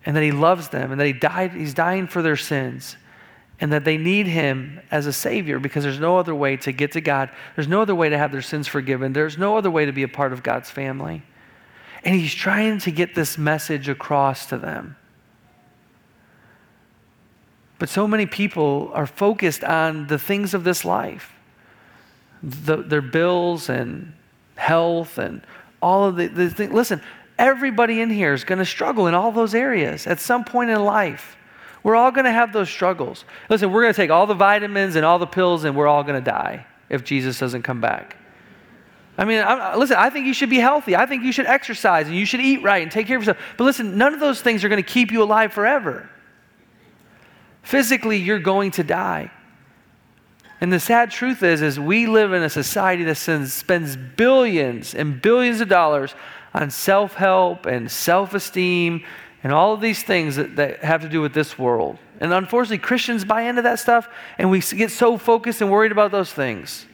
and 0.04 0.16
that 0.16 0.22
he 0.22 0.32
loves 0.32 0.68
them 0.68 0.90
and 0.90 1.00
that 1.00 1.06
he 1.06 1.12
died, 1.12 1.52
he's 1.52 1.72
dying 1.72 2.08
for 2.08 2.20
their 2.20 2.36
sins 2.36 2.96
and 3.60 3.72
that 3.72 3.84
they 3.84 3.96
need 3.96 4.26
him 4.26 4.80
as 4.90 5.06
a 5.06 5.12
savior 5.12 5.58
because 5.58 5.84
there's 5.84 6.00
no 6.00 6.18
other 6.18 6.34
way 6.34 6.56
to 6.56 6.72
get 6.72 6.92
to 6.92 7.00
God. 7.00 7.30
There's 7.54 7.68
no 7.68 7.80
other 7.80 7.94
way 7.94 8.08
to 8.08 8.18
have 8.18 8.32
their 8.32 8.42
sins 8.42 8.66
forgiven. 8.68 9.12
There's 9.12 9.38
no 9.38 9.56
other 9.56 9.70
way 9.70 9.84
to 9.86 9.92
be 9.92 10.02
a 10.02 10.08
part 10.08 10.32
of 10.32 10.42
God's 10.42 10.70
family. 10.70 11.22
And 12.04 12.14
he's 12.14 12.34
trying 12.34 12.78
to 12.80 12.90
get 12.90 13.14
this 13.14 13.36
message 13.38 13.88
across 13.88 14.46
to 14.46 14.58
them. 14.58 14.96
But 17.78 17.88
so 17.88 18.08
many 18.08 18.26
people 18.26 18.90
are 18.94 19.06
focused 19.06 19.62
on 19.62 20.08
the 20.08 20.18
things 20.18 20.54
of 20.54 20.64
this 20.64 20.84
life 20.84 21.32
the, 22.42 22.76
their 22.76 23.02
bills 23.02 23.68
and 23.68 24.12
health 24.56 25.18
and 25.18 25.42
all 25.80 26.04
of 26.04 26.16
the, 26.16 26.26
the 26.28 26.50
things. 26.50 26.72
Listen, 26.72 27.00
everybody 27.38 28.00
in 28.00 28.10
here 28.10 28.34
is 28.34 28.44
going 28.44 28.58
to 28.58 28.64
struggle 28.64 29.06
in 29.06 29.14
all 29.14 29.32
those 29.32 29.54
areas 29.54 30.06
at 30.06 30.20
some 30.20 30.44
point 30.44 30.70
in 30.70 30.84
life. 30.84 31.36
We're 31.82 31.96
all 31.96 32.10
going 32.10 32.24
to 32.24 32.32
have 32.32 32.52
those 32.52 32.68
struggles. 32.68 33.24
Listen, 33.48 33.70
we're 33.70 33.82
going 33.82 33.94
to 33.94 33.96
take 33.96 34.10
all 34.10 34.26
the 34.26 34.34
vitamins 34.34 34.96
and 34.96 35.04
all 35.04 35.18
the 35.18 35.26
pills, 35.26 35.64
and 35.64 35.76
we're 35.76 35.86
all 35.86 36.02
going 36.02 36.22
to 36.22 36.30
die 36.30 36.66
if 36.90 37.04
Jesus 37.04 37.38
doesn't 37.38 37.62
come 37.62 37.80
back. 37.80 38.16
I 39.16 39.24
mean, 39.24 39.42
I'm, 39.44 39.78
listen, 39.78 39.96
I 39.96 40.10
think 40.10 40.26
you 40.26 40.34
should 40.34 40.50
be 40.50 40.58
healthy. 40.58 40.94
I 40.94 41.06
think 41.06 41.24
you 41.24 41.32
should 41.32 41.46
exercise 41.46 42.06
and 42.06 42.16
you 42.16 42.24
should 42.24 42.40
eat 42.40 42.62
right 42.62 42.82
and 42.82 42.90
take 42.90 43.08
care 43.08 43.16
of 43.16 43.22
yourself. 43.22 43.38
But 43.56 43.64
listen, 43.64 43.98
none 43.98 44.14
of 44.14 44.20
those 44.20 44.40
things 44.40 44.62
are 44.62 44.68
going 44.68 44.82
to 44.82 44.88
keep 44.88 45.10
you 45.10 45.22
alive 45.22 45.52
forever. 45.52 46.08
Physically, 47.62 48.16
you're 48.16 48.38
going 48.38 48.70
to 48.72 48.84
die. 48.84 49.32
And 50.60 50.72
the 50.72 50.80
sad 50.80 51.10
truth 51.10 51.42
is, 51.42 51.62
is 51.62 51.78
we 51.78 52.06
live 52.06 52.32
in 52.32 52.42
a 52.42 52.50
society 52.50 53.04
that 53.04 53.14
spends 53.14 53.96
billions 53.96 54.94
and 54.94 55.22
billions 55.22 55.60
of 55.60 55.68
dollars 55.68 56.14
on 56.52 56.70
self-help 56.70 57.66
and 57.66 57.90
self-esteem 57.90 59.04
and 59.44 59.52
all 59.52 59.72
of 59.72 59.80
these 59.80 60.02
things 60.02 60.34
that, 60.36 60.56
that 60.56 60.82
have 60.82 61.02
to 61.02 61.08
do 61.08 61.20
with 61.20 61.32
this 61.32 61.58
world. 61.58 61.98
And 62.20 62.32
unfortunately, 62.32 62.78
Christians 62.78 63.24
buy 63.24 63.42
into 63.42 63.62
that 63.62 63.78
stuff, 63.78 64.08
and 64.36 64.50
we 64.50 64.60
get 64.60 64.90
so 64.90 65.16
focused 65.16 65.60
and 65.60 65.70
worried 65.70 65.92
about 65.92 66.10
those 66.10 66.32
things. 66.32 66.86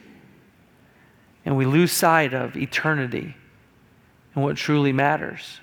And 1.43 1.57
we 1.57 1.65
lose 1.65 1.91
sight 1.91 2.33
of 2.33 2.55
eternity 2.55 3.35
and 4.35 4.43
what 4.43 4.57
truly 4.57 4.93
matters. 4.93 5.59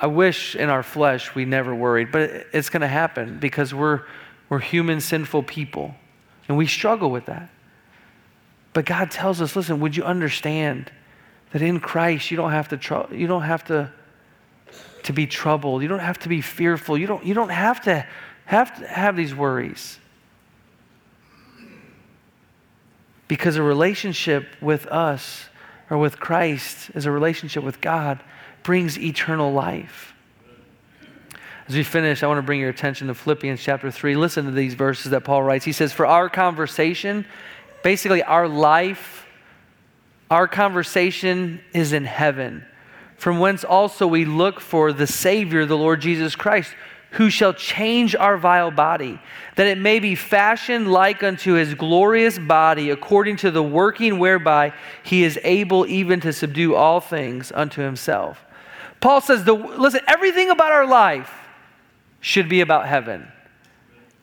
I 0.00 0.06
wish 0.06 0.54
in 0.54 0.68
our 0.68 0.82
flesh 0.82 1.34
we 1.34 1.44
never 1.44 1.74
worried, 1.74 2.12
but 2.12 2.30
it's 2.52 2.68
going 2.68 2.82
to 2.82 2.88
happen 2.88 3.38
because 3.38 3.72
we're, 3.72 4.02
we're 4.48 4.58
human, 4.58 5.00
sinful 5.00 5.44
people, 5.44 5.94
and 6.48 6.56
we 6.56 6.66
struggle 6.66 7.10
with 7.10 7.26
that. 7.26 7.50
But 8.72 8.84
God 8.84 9.10
tells 9.10 9.40
us 9.40 9.56
listen, 9.56 9.80
would 9.80 9.96
you 9.96 10.04
understand? 10.04 10.90
that 11.52 11.62
in 11.62 11.80
Christ 11.80 12.30
you 12.30 12.36
don't 12.36 12.50
have 12.50 12.68
to 12.68 12.76
tr- 12.76 13.12
you 13.12 13.26
don't 13.26 13.42
have 13.42 13.64
to 13.64 13.90
to 15.04 15.12
be 15.12 15.26
troubled. 15.26 15.82
You 15.82 15.88
don't 15.88 16.00
have 16.00 16.18
to 16.20 16.28
be 16.28 16.40
fearful. 16.40 16.98
You 16.98 17.06
don't 17.06 17.24
you 17.24 17.34
don't 17.34 17.50
have 17.50 17.80
to 17.82 18.06
have 18.44 18.78
to 18.78 18.86
have 18.86 19.16
these 19.16 19.34
worries. 19.34 19.98
Because 23.28 23.56
a 23.56 23.62
relationship 23.62 24.46
with 24.60 24.86
us 24.88 25.48
or 25.90 25.98
with 25.98 26.20
Christ 26.20 26.90
is 26.94 27.06
a 27.06 27.10
relationship 27.10 27.64
with 27.64 27.80
God 27.80 28.22
brings 28.66 28.98
eternal 28.98 29.52
life. 29.52 30.12
As 31.68 31.76
we 31.76 31.84
finish, 31.84 32.24
I 32.24 32.26
want 32.26 32.38
to 32.38 32.42
bring 32.42 32.58
your 32.58 32.68
attention 32.68 33.06
to 33.06 33.14
Philippians 33.14 33.62
chapter 33.62 33.92
3. 33.92 34.16
Listen 34.16 34.44
to 34.44 34.50
these 34.50 34.74
verses 34.74 35.12
that 35.12 35.22
Paul 35.22 35.44
writes. 35.44 35.64
He 35.64 35.70
says, 35.70 35.92
For 35.92 36.04
our 36.04 36.28
conversation, 36.28 37.26
basically 37.84 38.24
our 38.24 38.48
life, 38.48 39.24
our 40.32 40.48
conversation 40.48 41.60
is 41.72 41.92
in 41.92 42.04
heaven, 42.04 42.64
from 43.16 43.38
whence 43.38 43.62
also 43.62 44.04
we 44.08 44.24
look 44.24 44.58
for 44.58 44.92
the 44.92 45.06
Savior, 45.06 45.64
the 45.64 45.78
Lord 45.78 46.00
Jesus 46.00 46.34
Christ, 46.34 46.74
who 47.12 47.30
shall 47.30 47.54
change 47.54 48.16
our 48.16 48.36
vile 48.36 48.72
body, 48.72 49.20
that 49.54 49.68
it 49.68 49.78
may 49.78 50.00
be 50.00 50.16
fashioned 50.16 50.90
like 50.90 51.22
unto 51.22 51.52
his 51.52 51.74
glorious 51.74 52.36
body, 52.36 52.90
according 52.90 53.36
to 53.36 53.52
the 53.52 53.62
working 53.62 54.18
whereby 54.18 54.72
he 55.04 55.22
is 55.22 55.38
able 55.44 55.86
even 55.86 56.20
to 56.20 56.32
subdue 56.32 56.74
all 56.74 57.00
things 57.00 57.52
unto 57.54 57.80
himself. 57.80 58.42
Paul 59.00 59.20
says, 59.20 59.44
the, 59.44 59.54
listen, 59.54 60.00
everything 60.06 60.50
about 60.50 60.72
our 60.72 60.86
life 60.86 61.32
should 62.20 62.48
be 62.48 62.60
about 62.60 62.86
heaven. 62.86 63.30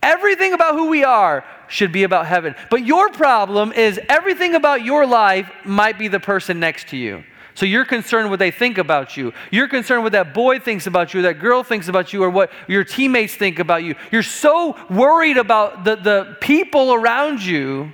Everything 0.01 0.53
about 0.53 0.75
who 0.75 0.89
we 0.89 1.03
are 1.03 1.45
should 1.69 1.91
be 1.91 2.03
about 2.03 2.25
heaven. 2.25 2.55
But 2.69 2.85
your 2.85 3.09
problem 3.09 3.71
is 3.71 3.99
everything 4.09 4.55
about 4.55 4.83
your 4.83 5.05
life 5.05 5.49
might 5.63 5.97
be 5.97 6.09
the 6.09 6.19
person 6.19 6.59
next 6.59 6.89
to 6.89 6.97
you. 6.97 7.23
So 7.55 7.65
you're 7.65 7.85
concerned 7.85 8.29
what 8.29 8.39
they 8.39 8.51
think 8.51 8.77
about 8.77 9.15
you. 9.15 9.31
You're 9.51 9.67
concerned 9.67 10.03
what 10.03 10.11
that 10.13 10.33
boy 10.33 10.59
thinks 10.59 10.87
about 10.87 11.13
you, 11.13 11.21
that 11.23 11.39
girl 11.39 11.63
thinks 11.63 11.87
about 11.87 12.11
you, 12.11 12.23
or 12.23 12.29
what 12.29 12.51
your 12.67 12.83
teammates 12.83 13.35
think 13.35 13.59
about 13.59 13.83
you. 13.83 13.95
You're 14.11 14.23
so 14.23 14.75
worried 14.89 15.37
about 15.37 15.83
the, 15.83 15.95
the 15.95 16.37
people 16.41 16.93
around 16.93 17.43
you, 17.43 17.93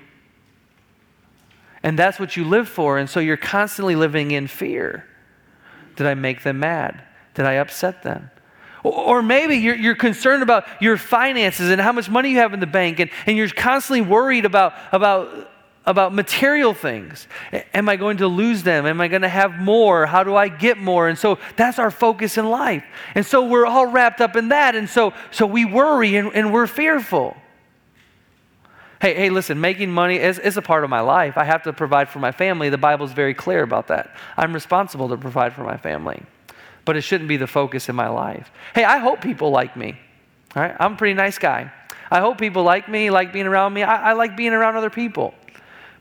and 1.83 1.99
that's 1.99 2.19
what 2.19 2.37
you 2.37 2.45
live 2.45 2.69
for. 2.69 2.97
And 2.97 3.09
so 3.09 3.19
you're 3.19 3.37
constantly 3.37 3.95
living 3.95 4.31
in 4.31 4.47
fear. 4.47 5.05
Did 5.99 6.07
I 6.07 6.13
make 6.13 6.43
them 6.43 6.61
mad? 6.61 7.03
Did 7.33 7.45
I 7.45 7.55
upset 7.55 8.03
them? 8.03 8.31
Or 8.85 9.21
maybe 9.21 9.57
you're, 9.57 9.75
you're, 9.75 9.95
concerned 9.95 10.43
about 10.43 10.65
your 10.79 10.95
finances 10.95 11.69
and 11.69 11.81
how 11.81 11.91
much 11.91 12.09
money 12.09 12.31
you 12.31 12.37
have 12.37 12.53
in 12.53 12.61
the 12.61 12.67
bank, 12.67 13.01
and, 13.01 13.11
and 13.25 13.35
you're 13.35 13.49
constantly 13.49 13.99
worried 13.99 14.45
about, 14.45 14.75
about, 14.93 15.51
about 15.85 16.13
material 16.13 16.73
things. 16.73 17.27
Am 17.73 17.89
I 17.89 17.97
going 17.97 18.15
to 18.17 18.29
lose 18.29 18.63
them? 18.63 18.85
Am 18.85 19.01
I 19.01 19.09
going 19.09 19.23
to 19.23 19.27
have 19.27 19.59
more? 19.59 20.05
How 20.05 20.23
do 20.23 20.37
I 20.37 20.47
get 20.47 20.77
more? 20.77 21.09
And 21.09 21.19
so 21.19 21.37
that's 21.57 21.79
our 21.79 21.91
focus 21.91 22.37
in 22.37 22.49
life. 22.49 22.85
And 23.13 23.25
so 23.25 23.45
we're 23.45 23.65
all 23.65 23.87
wrapped 23.87 24.21
up 24.21 24.37
in 24.37 24.47
that. 24.47 24.73
And 24.73 24.89
so, 24.89 25.13
so 25.31 25.45
we 25.45 25.65
worry 25.65 26.15
and, 26.15 26.33
and 26.33 26.53
we're 26.53 26.65
fearful. 26.65 27.35
Hey, 29.01 29.13
hey, 29.13 29.29
listen, 29.29 29.61
making 29.61 29.91
money 29.91 30.17
is, 30.17 30.39
is 30.39 30.57
a 30.57 30.61
part 30.61 30.83
of 30.83 30.89
my 30.89 30.99
life. 30.99 31.37
I 31.37 31.45
have 31.45 31.63
to 31.63 31.73
provide 31.73 32.09
for 32.09 32.19
my 32.19 32.31
family. 32.31 32.69
The 32.69 32.77
Bible's 32.77 33.13
very 33.13 33.33
clear 33.33 33.63
about 33.63 33.87
that. 33.87 34.13
I'm 34.35 34.53
responsible 34.53 35.09
to 35.09 35.17
provide 35.17 35.53
for 35.53 35.63
my 35.63 35.77
family, 35.77 36.21
but 36.83 36.97
it 36.97 37.01
shouldn't 37.01 37.29
be 37.29 37.37
the 37.37 37.47
focus 37.47 37.87
in 37.87 37.95
my 37.95 38.09
life. 38.09 38.51
Hey, 38.75 38.83
I 38.83 38.97
hope 38.97 39.21
people 39.21 39.51
like 39.51 39.77
me. 39.77 39.97
All 40.55 40.63
right, 40.63 40.75
I'm 40.79 40.93
a 40.93 40.95
pretty 40.97 41.13
nice 41.13 41.37
guy. 41.37 41.71
I 42.11 42.19
hope 42.19 42.37
people 42.37 42.63
like 42.63 42.89
me, 42.89 43.09
like 43.09 43.31
being 43.31 43.45
around 43.47 43.73
me. 43.73 43.83
I, 43.83 44.09
I 44.09 44.13
like 44.13 44.35
being 44.35 44.53
around 44.53 44.75
other 44.75 44.89
people. 44.89 45.33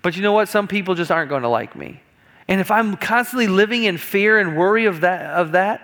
But 0.02 0.16
you 0.16 0.22
know 0.22 0.32
what? 0.32 0.48
Some 0.48 0.66
people 0.66 0.94
just 0.94 1.10
aren't 1.10 1.28
going 1.28 1.42
to 1.42 1.48
like 1.48 1.76
me. 1.76 2.00
And 2.48 2.60
if 2.60 2.70
I'm 2.70 2.96
constantly 2.96 3.46
living 3.46 3.84
in 3.84 3.98
fear 3.98 4.38
and 4.38 4.56
worry 4.56 4.86
of 4.86 5.02
that, 5.02 5.34
of 5.34 5.52
that 5.52 5.82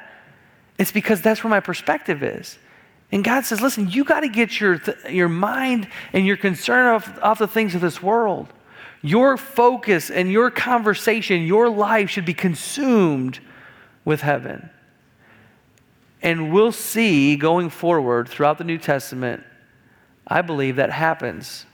it's 0.78 0.92
because 0.92 1.22
that's 1.22 1.44
where 1.44 1.50
my 1.50 1.60
perspective 1.60 2.22
is. 2.22 2.58
And 3.12 3.22
God 3.22 3.44
says, 3.44 3.60
listen, 3.60 3.90
you 3.90 4.04
got 4.04 4.20
to 4.20 4.28
get 4.28 4.58
your, 4.60 4.78
th- 4.78 4.96
your 5.08 5.28
mind 5.28 5.88
and 6.12 6.26
your 6.26 6.36
concern 6.36 6.86
off, 6.86 7.22
off 7.22 7.38
the 7.38 7.46
things 7.46 7.74
of 7.74 7.80
this 7.80 8.02
world. 8.02 8.52
Your 9.02 9.36
focus 9.36 10.10
and 10.10 10.32
your 10.32 10.50
conversation, 10.50 11.42
your 11.42 11.68
life 11.68 12.10
should 12.10 12.24
be 12.24 12.34
consumed 12.34 13.38
with 14.04 14.22
heaven. 14.22 14.70
And 16.22 16.52
we'll 16.52 16.72
see 16.72 17.36
going 17.36 17.68
forward 17.68 18.28
throughout 18.28 18.58
the 18.58 18.64
New 18.64 18.78
Testament, 18.78 19.44
I 20.26 20.40
believe 20.40 20.76
that 20.76 20.90
happens 20.90 21.66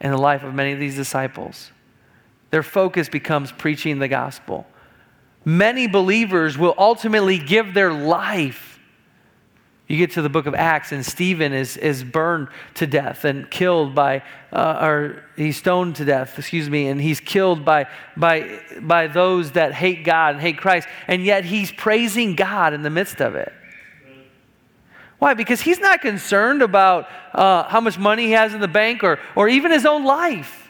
in 0.00 0.12
the 0.12 0.18
life 0.18 0.44
of 0.44 0.54
many 0.54 0.72
of 0.72 0.78
these 0.78 0.94
disciples. 0.94 1.72
Their 2.50 2.62
focus 2.62 3.08
becomes 3.08 3.50
preaching 3.50 3.98
the 3.98 4.08
gospel. 4.08 4.66
Many 5.44 5.88
believers 5.88 6.56
will 6.56 6.74
ultimately 6.78 7.38
give 7.38 7.74
their 7.74 7.92
life 7.92 8.75
you 9.88 9.96
get 9.96 10.10
to 10.12 10.22
the 10.22 10.28
book 10.28 10.46
of 10.46 10.54
Acts, 10.54 10.90
and 10.90 11.06
Stephen 11.06 11.52
is, 11.52 11.76
is 11.76 12.02
burned 12.02 12.48
to 12.74 12.88
death 12.88 13.24
and 13.24 13.48
killed 13.50 13.94
by, 13.94 14.22
uh, 14.52 14.78
or 14.82 15.24
he's 15.36 15.58
stoned 15.58 15.94
to 15.96 16.04
death, 16.04 16.36
excuse 16.38 16.68
me, 16.68 16.88
and 16.88 17.00
he's 17.00 17.20
killed 17.20 17.64
by, 17.64 17.86
by, 18.16 18.60
by 18.80 19.06
those 19.06 19.52
that 19.52 19.72
hate 19.72 20.04
God 20.04 20.34
and 20.34 20.40
hate 20.40 20.58
Christ, 20.58 20.88
and 21.06 21.24
yet 21.24 21.44
he's 21.44 21.70
praising 21.70 22.34
God 22.34 22.74
in 22.74 22.82
the 22.82 22.90
midst 22.90 23.20
of 23.20 23.36
it. 23.36 23.52
Why? 25.18 25.34
Because 25.34 25.60
he's 25.60 25.78
not 25.78 26.00
concerned 26.00 26.62
about 26.62 27.06
uh, 27.32 27.62
how 27.64 27.80
much 27.80 27.96
money 27.96 28.26
he 28.26 28.32
has 28.32 28.54
in 28.54 28.60
the 28.60 28.68
bank 28.68 29.04
or, 29.04 29.20
or 29.36 29.48
even 29.48 29.70
his 29.70 29.86
own 29.86 30.04
life. 30.04 30.68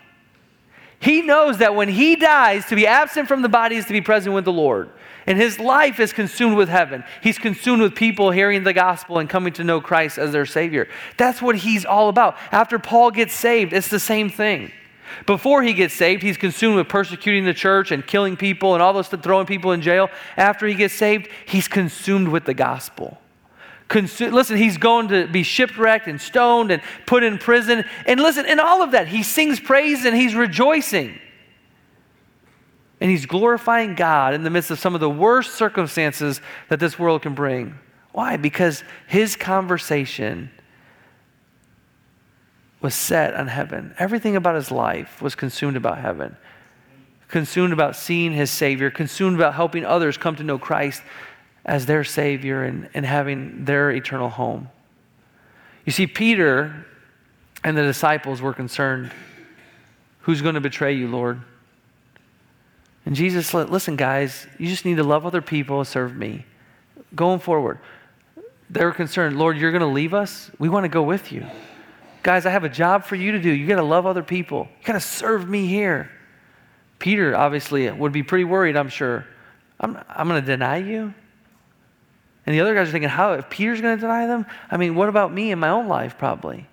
He 1.01 1.23
knows 1.23 1.59
that 1.59 1.75
when 1.75 1.89
he 1.89 2.17
dies, 2.17 2.67
to 2.67 2.77
be 2.77 2.87
absent 2.87 3.29
from 3.29 3.43
the 3.43 3.49
body 3.49 3.77
is 3.77 3.87
to 3.87 3.93
be 3.93 4.01
present 4.01 4.35
with 4.35 4.45
the 4.45 4.53
Lord. 4.53 4.91
And 5.27 5.39
his 5.39 5.59
life 5.59 5.99
is 5.99 6.13
consumed 6.13 6.57
with 6.57 6.69
heaven. 6.69 7.03
He's 7.21 7.39
consumed 7.39 7.83
with 7.83 7.95
people 7.97 8.31
hearing 8.31 8.63
the 8.63 8.73
gospel 8.73 9.19
and 9.19 9.29
coming 9.29 9.53
to 9.55 9.65
know 9.65 9.81
Christ 9.81 10.19
as 10.19 10.33
their 10.33 10.47
Savior. 10.47 10.89
That's 11.17 11.43
what 11.43 11.57
he's 11.57 11.85
all 11.85 12.09
about. 12.09 12.37
After 12.53 12.79
Paul 12.79 13.11
gets 13.11 13.35
saved, 13.35 13.73
it's 13.73 13.89
the 13.89 13.99
same 13.99 14.31
thing. 14.31 14.71
Before 15.25 15.63
he 15.63 15.73
gets 15.73 15.95
saved, 15.95 16.23
he's 16.23 16.37
consumed 16.37 16.77
with 16.77 16.89
persecuting 16.89 17.45
the 17.45 17.55
church 17.55 17.91
and 17.91 18.07
killing 18.07 18.37
people 18.37 18.75
and 18.75 18.83
all 18.83 18.93
those 18.93 19.09
throwing 19.09 19.47
people 19.47 19.73
in 19.73 19.81
jail. 19.81 20.09
After 20.37 20.67
he 20.67 20.75
gets 20.75 20.95
saved, 20.95 21.29
he's 21.47 21.69
consumed 21.69 22.29
with 22.29 22.45
the 22.45 22.55
gospel. 22.55 23.19
Consu- 23.89 24.33
listen, 24.33 24.57
he's 24.57 24.79
going 24.79 25.09
to 25.09 25.27
be 25.27 25.43
shipwrecked 25.43 26.09
and 26.09 26.21
stoned 26.21 26.71
and 26.71 26.83
put 27.07 27.23
in 27.23 27.39
prison. 27.39 27.85
And 28.05 28.21
listen, 28.21 28.45
in 28.47 28.59
all 28.59 28.83
of 28.83 28.93
that, 28.93 29.09
he 29.09 29.23
sings 29.23 29.61
praise 29.61 30.05
and 30.05 30.15
he's 30.15 30.35
rejoicing. 30.35 31.19
And 33.01 33.11
he's 33.11 33.27
glorifying 33.27 33.95
God 33.95 34.35
in 34.35 34.43
the 34.43 34.51
midst 34.51 34.71
of 34.71 34.79
some 34.79 34.95
of 34.95 35.01
the 35.01 35.11
worst 35.11 35.55
circumstances 35.55 36.41
that 36.69 36.81
this 36.81 36.99
world 36.99 37.23
can 37.23 37.35
bring. 37.35 37.79
Why? 38.13 38.37
Because 38.39 38.83
his 39.07 39.37
conversation 39.37 40.51
was 42.81 42.95
set 42.95 43.35
on 43.35 43.49
heaven. 43.49 43.95
Everything 43.99 44.37
about 44.37 44.55
his 44.55 44.71
life 44.71 45.21
was 45.21 45.35
consumed 45.35 45.77
about 45.77 45.99
heaven, 45.99 46.37
consumed 47.29 47.73
about 47.73 47.97
seeing 47.97 48.33
his 48.33 48.51
Savior, 48.51 48.91
consumed 48.91 49.37
about 49.37 49.55
helping 49.55 49.85
others 49.85 50.17
come 50.17 50.37
to 50.37 50.43
know 50.43 50.59
Christ 50.59 51.03
as 51.65 51.85
their 51.85 52.05
Savior 52.05 52.63
and, 52.63 52.89
and 52.95 53.05
having 53.05 53.65
their 53.65 53.91
eternal 53.91 54.31
home. 54.31 54.71
You 55.85 55.93
see, 55.93 56.07
Peter 56.07 56.87
and 57.65 57.77
the 57.77 57.83
disciples 57.83 58.41
were 58.41 58.55
concerned 58.55 59.11
who's 60.21 60.43
going 60.43 60.55
to 60.55 60.61
betray 60.61 60.95
you, 60.95 61.09
Lord? 61.09 61.43
And 63.07 63.15
Jesus 63.15 63.47
said, 63.47 63.71
listen, 63.71 63.95
guys, 63.95 64.49
you 64.59 64.67
just 64.67 64.85
need 64.85 64.97
to 64.97 65.05
love 65.05 65.25
other 65.25 65.41
people 65.41 65.79
and 65.79 65.87
serve 65.87 66.17
me. 66.17 66.45
Going 67.15 67.39
forward, 67.39 67.79
they 68.69 68.85
were 68.85 68.93
concerned, 68.93 69.39
Lord, 69.39 69.57
you're 69.57 69.71
going 69.71 69.81
to 69.81 69.87
leave 69.87 70.13
us? 70.13 70.51
We 70.59 70.69
want 70.69 70.85
to 70.85 70.89
go 70.89 71.05
with 71.05 71.31
you. 71.31 71.47
Guys, 72.25 72.47
I 72.47 72.51
have 72.51 72.65
a 72.65 72.69
job 72.69 73.05
for 73.05 73.15
you 73.15 73.31
to 73.33 73.39
do. 73.39 73.51
You 73.51 73.69
got 73.69 73.77
to 73.77 73.85
love 73.85 74.07
other 74.07 74.25
people. 74.25 74.69
You 74.81 74.87
got 74.87 74.95
to 74.95 75.01
serve 75.01 75.49
me 75.49 75.69
here. 75.69 76.11
Peter 76.99 77.37
obviously 77.37 77.89
would 77.89 78.11
be 78.11 78.25
pretty 78.25 78.45
worried, 78.45 78.77
I'm 78.77 78.89
sure. 78.89 79.25
I'm, 79.79 79.97
I'm 80.09 80.27
going 80.27 80.41
to 80.41 80.47
deny 80.47 80.79
you? 80.79 81.15
And 82.45 82.55
the 82.55 82.61
other 82.61 82.75
guys 82.75 82.89
are 82.89 82.93
thinking, 82.93 83.09
how, 83.09 83.35
if 83.35 83.49
Peter's 83.49 83.81
going 83.81 83.97
to 83.97 84.01
deny 84.01 84.27
them? 84.27 84.47
I 84.69 84.79
mean, 84.79 84.97
what 84.97 85.09
about 85.09 85.33
me 85.33 85.53
in 85.53 85.61
my 85.61 85.69
own 85.69 85.87
life, 85.87 86.19
probably? 86.19 86.67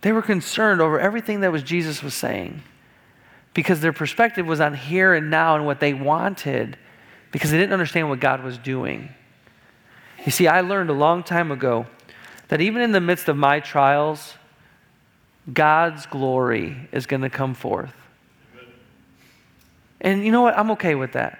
They 0.00 0.10
were 0.10 0.22
concerned 0.22 0.80
over 0.80 0.98
everything 0.98 1.40
that 1.40 1.52
was 1.52 1.62
Jesus 1.62 2.02
was 2.02 2.14
saying 2.14 2.62
because 3.54 3.80
their 3.80 3.92
perspective 3.92 4.46
was 4.46 4.60
on 4.60 4.74
here 4.74 5.14
and 5.14 5.30
now 5.30 5.56
and 5.56 5.66
what 5.66 5.80
they 5.80 5.94
wanted 5.94 6.76
because 7.30 7.50
they 7.50 7.58
didn't 7.58 7.72
understand 7.72 8.08
what 8.08 8.20
God 8.20 8.42
was 8.42 8.58
doing. 8.58 9.08
You 10.24 10.32
see, 10.32 10.46
I 10.46 10.60
learned 10.60 10.90
a 10.90 10.94
long 10.94 11.22
time 11.22 11.50
ago 11.50 11.86
that 12.48 12.60
even 12.60 12.82
in 12.82 12.92
the 12.92 13.00
midst 13.00 13.28
of 13.28 13.36
my 13.36 13.60
trials, 13.60 14.34
God's 15.52 16.06
glory 16.06 16.88
is 16.92 17.06
going 17.06 17.22
to 17.22 17.30
come 17.30 17.54
forth. 17.54 17.94
And 20.00 20.24
you 20.24 20.32
know 20.32 20.42
what? 20.42 20.58
I'm 20.58 20.70
okay 20.72 20.94
with 20.94 21.12
that. 21.12 21.38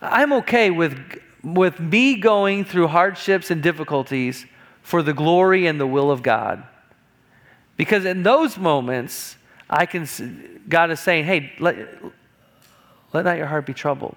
I'm 0.00 0.32
okay 0.34 0.70
with, 0.70 0.98
with 1.42 1.80
me 1.80 2.16
going 2.16 2.64
through 2.64 2.88
hardships 2.88 3.50
and 3.50 3.62
difficulties 3.62 4.46
for 4.82 5.02
the 5.02 5.12
glory 5.12 5.66
and 5.66 5.80
the 5.80 5.86
will 5.86 6.10
of 6.10 6.22
God. 6.22 6.62
Because 7.76 8.04
in 8.04 8.22
those 8.22 8.58
moments, 8.58 9.36
I 9.68 9.86
can, 9.86 10.62
God 10.68 10.90
is 10.90 11.00
saying, 11.00 11.24
hey, 11.24 11.52
let, 11.58 11.76
let 13.12 13.24
not 13.24 13.36
your 13.36 13.46
heart 13.46 13.66
be 13.66 13.74
troubled. 13.74 14.16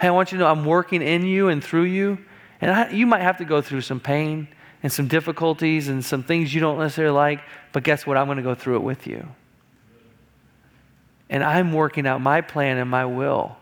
Hey, 0.00 0.08
I 0.08 0.10
want 0.10 0.32
you 0.32 0.38
to 0.38 0.44
know 0.44 0.50
I'm 0.50 0.64
working 0.64 1.02
in 1.02 1.24
you 1.24 1.48
and 1.48 1.62
through 1.62 1.84
you. 1.84 2.18
And 2.60 2.70
I, 2.70 2.90
you 2.90 3.06
might 3.06 3.20
have 3.20 3.38
to 3.38 3.44
go 3.44 3.60
through 3.60 3.82
some 3.82 4.00
pain 4.00 4.48
and 4.82 4.92
some 4.92 5.08
difficulties 5.08 5.88
and 5.88 6.04
some 6.04 6.22
things 6.22 6.52
you 6.52 6.60
don't 6.60 6.78
necessarily 6.78 7.14
like, 7.14 7.40
but 7.72 7.82
guess 7.82 8.06
what? 8.06 8.16
I'm 8.16 8.26
going 8.26 8.36
to 8.36 8.42
go 8.42 8.54
through 8.54 8.76
it 8.76 8.82
with 8.82 9.06
you. 9.06 9.28
And 11.30 11.42
I'm 11.42 11.72
working 11.72 12.06
out 12.06 12.20
my 12.20 12.40
plan 12.40 12.76
and 12.78 12.90
my 12.90 13.06
will. 13.06 13.56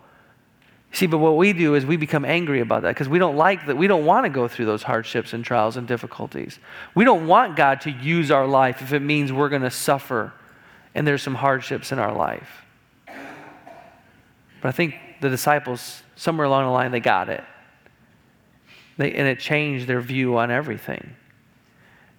See, 0.92 1.06
but 1.06 1.18
what 1.18 1.36
we 1.36 1.52
do 1.54 1.74
is 1.74 1.86
we 1.86 1.96
become 1.96 2.24
angry 2.24 2.60
about 2.60 2.82
that 2.82 2.90
because 2.90 3.08
we 3.08 3.18
don't 3.18 3.36
like 3.36 3.66
that. 3.66 3.76
We 3.76 3.86
don't 3.86 4.04
want 4.04 4.24
to 4.24 4.30
go 4.30 4.46
through 4.46 4.66
those 4.66 4.82
hardships 4.82 5.32
and 5.32 5.44
trials 5.44 5.76
and 5.76 5.88
difficulties. 5.88 6.58
We 6.94 7.04
don't 7.04 7.26
want 7.26 7.56
God 7.56 7.80
to 7.82 7.90
use 7.90 8.30
our 8.30 8.46
life 8.46 8.82
if 8.82 8.92
it 8.92 9.00
means 9.00 9.32
we're 9.32 9.48
going 9.48 9.62
to 9.62 9.70
suffer 9.70 10.32
and 10.94 11.06
there's 11.06 11.22
some 11.22 11.34
hardships 11.34 11.92
in 11.92 11.98
our 11.98 12.14
life. 12.14 12.64
But 13.06 14.68
I 14.68 14.72
think 14.72 14.94
the 15.20 15.28
disciples, 15.28 16.02
somewhere 16.16 16.46
along 16.46 16.64
the 16.64 16.70
line, 16.70 16.90
they 16.92 17.00
got 17.00 17.28
it. 17.28 17.42
They, 18.96 19.12
and 19.12 19.26
it 19.26 19.40
changed 19.40 19.86
their 19.86 20.00
view 20.00 20.36
on 20.36 20.50
everything. 20.50 21.16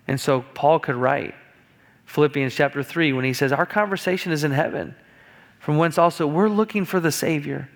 And 0.08 0.20
so 0.20 0.44
Paul 0.54 0.80
could 0.80 0.96
write 0.96 1.36
Philippians 2.06 2.54
chapter 2.54 2.84
3 2.84 3.14
when 3.14 3.26
he 3.26 3.34
says, 3.34 3.52
Our 3.52 3.66
conversation 3.66 4.32
is 4.32 4.44
in 4.44 4.52
heaven, 4.52 4.96
from 5.60 5.78
whence 5.78 5.98
also 5.98 6.28
we're 6.28 6.50
looking 6.50 6.86
for 6.86 7.00
the 7.00 7.12
Savior. 7.12 7.70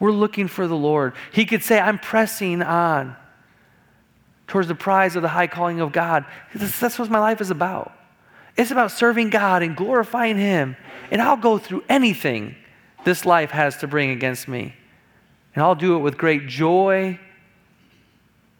We're 0.00 0.12
looking 0.12 0.48
for 0.48 0.66
the 0.66 0.76
Lord. 0.76 1.14
He 1.32 1.44
could 1.44 1.62
say, 1.62 1.78
I'm 1.78 1.98
pressing 1.98 2.62
on 2.62 3.16
towards 4.46 4.68
the 4.68 4.74
prize 4.74 5.16
of 5.16 5.22
the 5.22 5.28
high 5.28 5.46
calling 5.46 5.80
of 5.80 5.92
God. 5.92 6.24
That's 6.54 6.98
what 6.98 7.10
my 7.10 7.18
life 7.18 7.40
is 7.40 7.50
about. 7.50 7.97
It's 8.58 8.72
about 8.72 8.90
serving 8.90 9.30
God 9.30 9.62
and 9.62 9.76
glorifying 9.76 10.36
Him. 10.36 10.76
And 11.10 11.22
I'll 11.22 11.36
go 11.36 11.56
through 11.56 11.84
anything 11.88 12.56
this 13.04 13.24
life 13.24 13.52
has 13.52 13.78
to 13.78 13.86
bring 13.86 14.10
against 14.10 14.48
me. 14.48 14.74
And 15.54 15.62
I'll 15.62 15.76
do 15.76 15.96
it 15.96 16.00
with 16.00 16.18
great 16.18 16.48
joy 16.48 17.18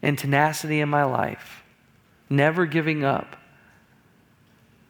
and 0.01 0.17
tenacity 0.17 0.79
in 0.79 0.89
my 0.89 1.03
life, 1.03 1.63
never 2.29 2.65
giving 2.65 3.03
up 3.03 3.35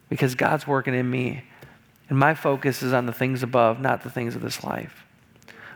because 0.09 0.35
God's 0.35 0.67
working 0.67 0.93
in 0.93 1.09
me. 1.09 1.43
And 2.09 2.17
my 2.17 2.33
focus 2.35 2.81
is 2.81 2.93
on 2.93 3.05
the 3.05 3.13
things 3.13 3.43
above, 3.43 3.79
not 3.79 4.03
the 4.03 4.09
things 4.09 4.35
of 4.35 4.41
this 4.41 4.63
life. 4.63 5.05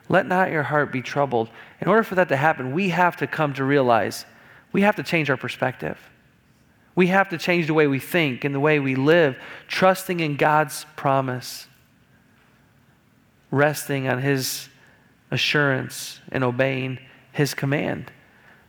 Let 0.09 0.27
not 0.27 0.51
your 0.51 0.63
heart 0.63 0.91
be 0.91 1.01
troubled. 1.01 1.49
In 1.81 1.87
order 1.87 2.03
for 2.03 2.15
that 2.15 2.29
to 2.29 2.35
happen, 2.35 2.73
we 2.73 2.89
have 2.89 3.17
to 3.17 3.27
come 3.27 3.53
to 3.53 3.63
realize 3.63 4.25
we 4.71 4.81
have 4.81 4.95
to 4.97 5.03
change 5.03 5.29
our 5.29 5.37
perspective. 5.37 5.97
We 6.95 7.07
have 7.07 7.29
to 7.29 7.37
change 7.37 7.67
the 7.67 7.73
way 7.73 7.87
we 7.87 7.99
think 7.99 8.43
and 8.43 8.53
the 8.53 8.59
way 8.59 8.79
we 8.79 8.95
live, 8.95 9.37
trusting 9.67 10.19
in 10.19 10.35
God's 10.35 10.85
promise, 10.95 11.67
resting 13.49 14.07
on 14.07 14.21
His 14.21 14.69
assurance, 15.31 16.19
and 16.31 16.43
obeying 16.43 16.99
His 17.31 17.53
command. 17.53 18.11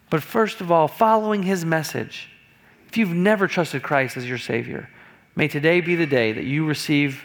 But 0.09 0.23
first 0.23 0.61
of 0.61 0.73
all, 0.73 0.89
following 0.89 1.43
His 1.43 1.65
message. 1.65 2.31
If 2.89 2.97
you've 2.97 3.11
never 3.11 3.49
trusted 3.49 3.83
Christ 3.83 4.17
as 4.17 4.29
your 4.29 4.39
Savior, 4.39 4.89
may 5.35 5.49
today 5.49 5.81
be 5.81 5.97
the 5.97 6.07
day 6.07 6.33
that 6.33 6.45
you 6.45 6.65
receive 6.65 7.25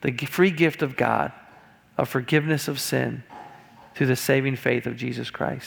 the 0.00 0.12
free 0.12 0.52
gift 0.52 0.80
of 0.80 0.96
God 0.96 1.32
of 1.96 2.08
forgiveness 2.08 2.68
of 2.68 2.78
sin 2.78 3.24
through 3.94 4.06
the 4.06 4.16
saving 4.16 4.54
faith 4.54 4.86
of 4.86 4.96
Jesus 4.96 5.28
Christ. 5.28 5.66